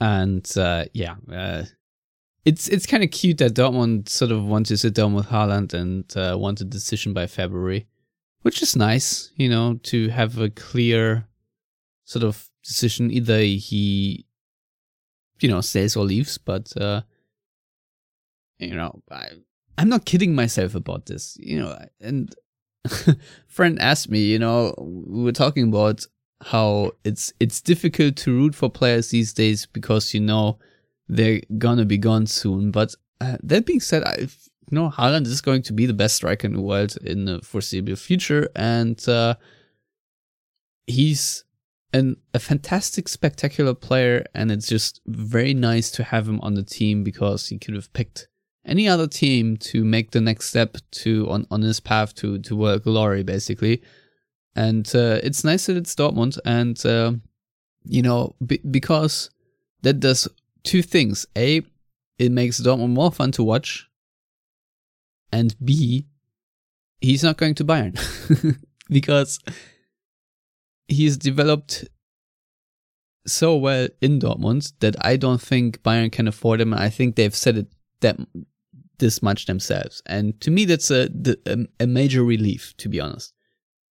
[0.00, 1.64] And uh, yeah, uh,
[2.44, 5.74] it's it's kind of cute that Dortmund sort of want to sit down with Haaland
[5.74, 7.86] and uh, want a decision by February,
[8.42, 11.26] which is nice, you know, to have a clear
[12.04, 13.10] sort of decision.
[13.10, 14.26] Either he,
[15.40, 17.02] you know, stays or leaves, but uh,
[18.58, 19.28] you know, I
[19.78, 22.34] I'm not kidding myself about this, you know, and
[23.46, 26.06] friend asked me, you know, we were talking about
[26.42, 30.58] how it's it's difficult to root for players these days because you know
[31.08, 32.70] they're gonna be gone soon.
[32.70, 34.28] But uh, that being said, I you
[34.70, 37.96] know Haaland is going to be the best striker in the world in the foreseeable
[37.96, 39.34] future, and uh,
[40.86, 41.44] he's
[41.96, 46.62] an, a fantastic, spectacular player, and it's just very nice to have him on the
[46.62, 48.28] team because he could have picked
[48.64, 52.56] any other team to make the next step to on, on his path to to
[52.56, 53.82] world glory, basically.
[54.54, 57.12] And uh, it's nice that it's Dortmund, and uh,
[57.84, 59.30] you know b- because
[59.82, 60.28] that does
[60.64, 61.62] two things: a,
[62.18, 63.88] it makes Dortmund more fun to watch,
[65.32, 66.06] and b,
[67.00, 67.96] he's not going to Bayern
[68.90, 69.40] because
[70.88, 71.84] he's developed
[73.26, 76.72] so well in Dortmund that I don't think Bayern can afford him.
[76.72, 77.66] I think they've said it
[78.00, 78.18] that
[78.98, 81.08] this much themselves, and to me, that's a
[81.80, 83.32] a, major relief, to be honest.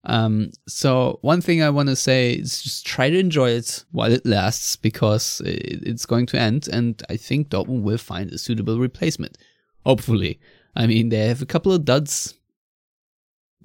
[0.05, 4.11] Um, so one thing I want to say is just try to enjoy it while
[4.11, 8.79] it lasts because it's going to end, and I think Dortmund will find a suitable
[8.79, 9.37] replacement.
[9.85, 10.39] Hopefully,
[10.75, 12.35] I mean they have a couple of duds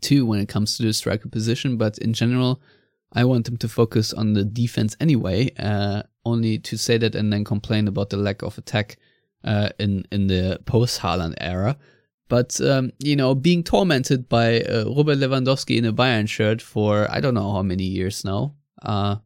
[0.00, 2.60] too when it comes to the striker position, but in general,
[3.12, 5.50] I want them to focus on the defense anyway.
[5.58, 8.98] Uh, only to say that and then complain about the lack of attack
[9.44, 11.76] uh, in in the post Haaland era.
[12.28, 17.10] But um, you know, being tormented by uh, Robert Lewandowski in a Bayern shirt for
[17.10, 19.16] I don't know how many years now uh,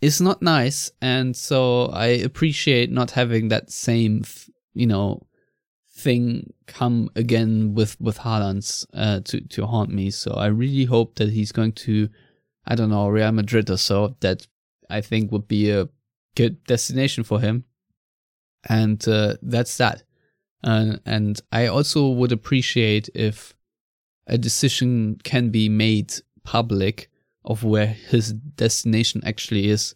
[0.00, 4.24] is not nice, and so I appreciate not having that same
[4.74, 5.26] you know
[5.90, 10.10] thing come again with with Haaland's uh, to to haunt me.
[10.10, 12.08] So I really hope that he's going to
[12.68, 14.16] I don't know Real Madrid or so.
[14.20, 14.46] That
[14.90, 15.88] I think would be a
[16.36, 17.64] good destination for him,
[18.68, 20.04] and uh, that's that.
[20.62, 23.54] Uh, and I also would appreciate if
[24.26, 26.12] a decision can be made
[26.44, 27.10] public
[27.44, 29.94] of where his destination actually is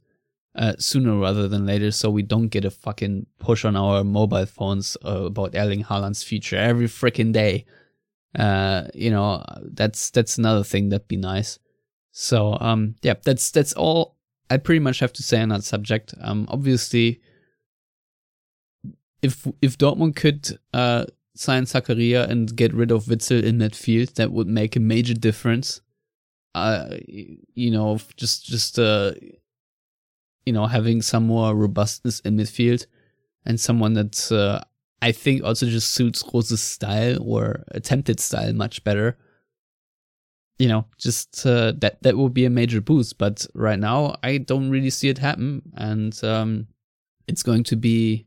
[0.55, 4.47] uh, sooner rather than later, so we don't get a fucking push on our mobile
[4.47, 7.64] phones uh, about Erling Haaland's future every freaking day.
[8.39, 11.59] Uh, you know, that's that's another thing that'd be nice.
[12.13, 14.17] So, um, yeah, that's that's all
[14.51, 16.15] I pretty much have to say on that subject.
[16.21, 17.21] Um, obviously,
[19.23, 24.31] if if Dortmund could uh, sign Zakaria and get rid of Witsel in midfield, that
[24.31, 25.81] would make a major difference.
[26.55, 29.13] Uh, you know, just just uh,
[30.45, 32.87] you know, having some more robustness in midfield
[33.47, 34.61] and someone that uh,
[35.01, 39.17] I think also just suits Rose's style or attempted style much better.
[40.63, 43.19] You know, just uh, that that would be a major boost.
[43.19, 46.69] But right now, I don't really see it happen, and um,
[47.27, 48.27] it's going to be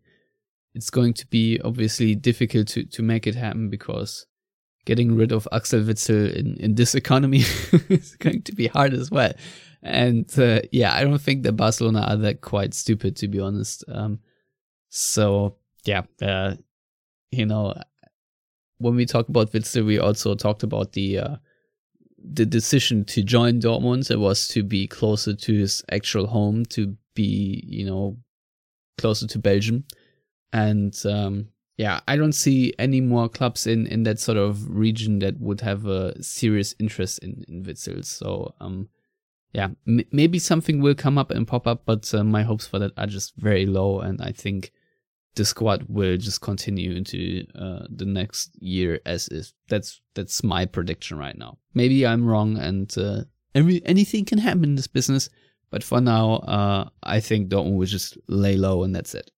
[0.75, 4.25] it's going to be obviously difficult to, to make it happen because
[4.85, 7.39] getting rid of Axel Witsel in, in this economy
[7.89, 9.31] is going to be hard as well.
[9.81, 13.85] And uh, yeah, I don't think that Barcelona are that quite stupid, to be honest.
[13.87, 14.19] Um,
[14.89, 15.55] so
[15.85, 16.55] yeah, uh,
[17.31, 17.73] you know,
[18.79, 21.35] when we talk about Witsel, we also talked about the uh,
[22.33, 24.09] the decision to join Dortmund.
[24.11, 28.17] It was to be closer to his actual home, to be you know
[28.97, 29.85] closer to Belgium
[30.55, 35.19] and um, yeah, I don't see any more clubs in in that sort of region
[35.19, 38.05] that would have a serious interest in in Witsel.
[38.05, 38.87] So um,
[39.51, 42.79] yeah, m- maybe something will come up and pop up, but uh, my hopes for
[42.79, 44.71] that are just very low, and I think
[45.35, 49.53] the squad will just continue into uh, the next year as is.
[49.67, 51.57] That's that's my prediction right now.
[51.73, 53.23] Maybe I'm wrong, and uh,
[53.53, 55.29] every anything can happen in this business.
[55.71, 59.31] But for now, uh, I think Dortmund will just lay low, and that's it.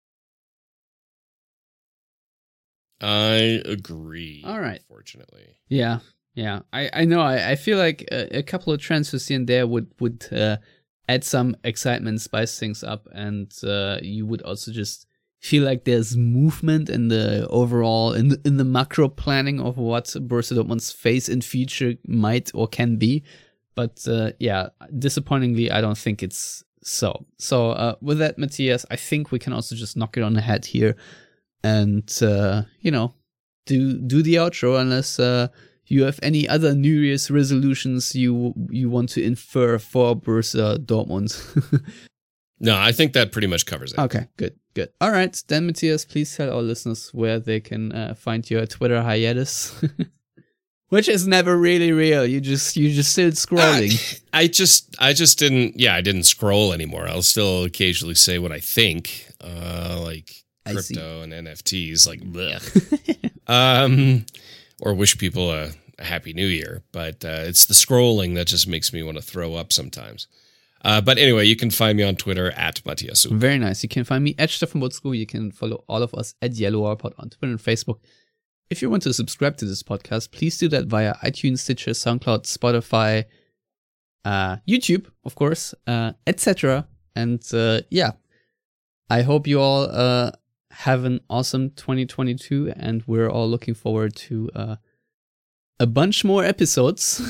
[3.02, 4.44] I agree.
[4.46, 4.82] All right.
[4.88, 5.58] Fortunately.
[5.68, 6.00] Yeah,
[6.34, 6.62] yeah.
[6.74, 7.22] I, I know.
[7.22, 10.58] I, I feel like a, a couple of transfers here and there would would uh,
[11.08, 15.08] add some excitement, spice things up, and uh, you would also just
[15.40, 20.06] feel like there's movement in the overall in the, in the macro planning of what
[20.06, 23.24] Borussia Dortmund's face in future might or can be.
[23.76, 27.26] but uh, yeah, disappointingly, I don't think it's so.
[27.38, 30.42] So uh, with that, Matthias, I think we can also just knock it on the
[30.42, 30.96] head here,
[31.64, 33.14] and uh, you know,
[33.68, 35.50] do do the outro unless uh,
[35.86, 41.32] you have any other New Year's resolutions you you want to infer for Borussia Dortmund.
[42.60, 44.00] no, I think that pretty much covers it.
[44.00, 44.90] Okay, good, good.
[45.00, 49.02] All right, then Matthias, please tell our listeners where they can uh, find your Twitter
[49.02, 49.80] hiatus.
[50.90, 52.26] Which is never really real.
[52.26, 54.22] You just you just still scrolling.
[54.32, 57.08] I, I just I just didn't yeah, I didn't scroll anymore.
[57.10, 59.28] I'll still occasionally say what I think.
[59.42, 60.32] Uh like
[60.66, 62.22] crypto and NFTs like
[63.48, 64.26] um
[64.82, 66.84] or wish people a, a, happy new year.
[66.94, 70.28] But uh, it's the scrolling that just makes me want to throw up sometimes.
[70.84, 73.26] Uh, but anyway, you can find me on Twitter at Matthias.
[73.26, 73.84] Very nice.
[73.84, 75.18] You can find me at Stefan Buczko.
[75.18, 78.00] You can follow all of us at Yellow Pod on Twitter and Facebook.
[78.70, 82.44] If you want to subscribe to this podcast, please do that via iTunes, Stitcher, SoundCloud,
[82.44, 83.26] Spotify,
[84.26, 86.88] uh, YouTube, of course, uh, etc.
[87.16, 88.12] And uh, yeah,
[89.10, 90.32] I hope you all uh,
[90.72, 94.76] have an awesome 2022, and we're all looking forward to uh,
[95.80, 97.22] a bunch more episodes.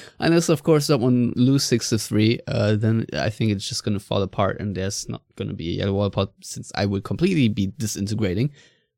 [0.18, 3.98] Unless, of course, someone lose six to three, uh, then I think it's just going
[3.98, 6.86] to fall apart, and there's not going to be a yellow wall pod since I
[6.86, 8.50] will completely be disintegrating.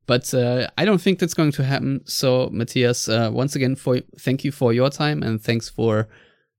[0.05, 2.01] But uh, I don't think that's going to happen.
[2.05, 6.07] So, Matthias, uh, once again, for thank you for your time and thanks for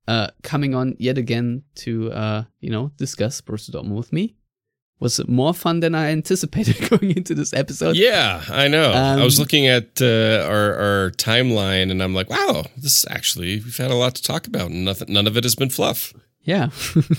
[0.07, 4.37] uh, coming on yet again to uh, you know discuss Borussia Dortmund with me
[5.01, 7.97] was more fun than I anticipated going into this episode.
[7.97, 8.93] Yeah, I know.
[8.93, 13.07] Um, I was um, looking at uh, our, our timeline and I'm like, wow, this
[13.11, 15.71] actually, we've had a lot to talk about and nothing, none of it has been
[15.71, 16.13] fluff.
[16.43, 16.69] Yeah.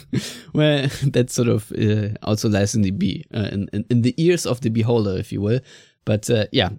[0.53, 4.15] well, that sort of uh, also lies in the be uh, in, in, in, the
[4.17, 5.59] ears of the beholder, if you will.
[6.05, 6.69] But uh, yeah,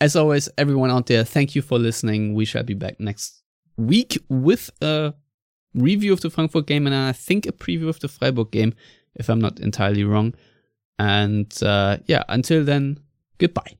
[0.00, 2.34] as always, everyone out there, thank you for listening.
[2.34, 3.42] We shall be back next
[3.76, 5.14] week with a
[5.74, 8.74] review of the Frankfurt game and I think a preview of the Freiburg game
[9.14, 10.34] if I'm not entirely wrong.
[10.98, 12.98] And uh, yeah, until then,
[13.38, 13.78] goodbye.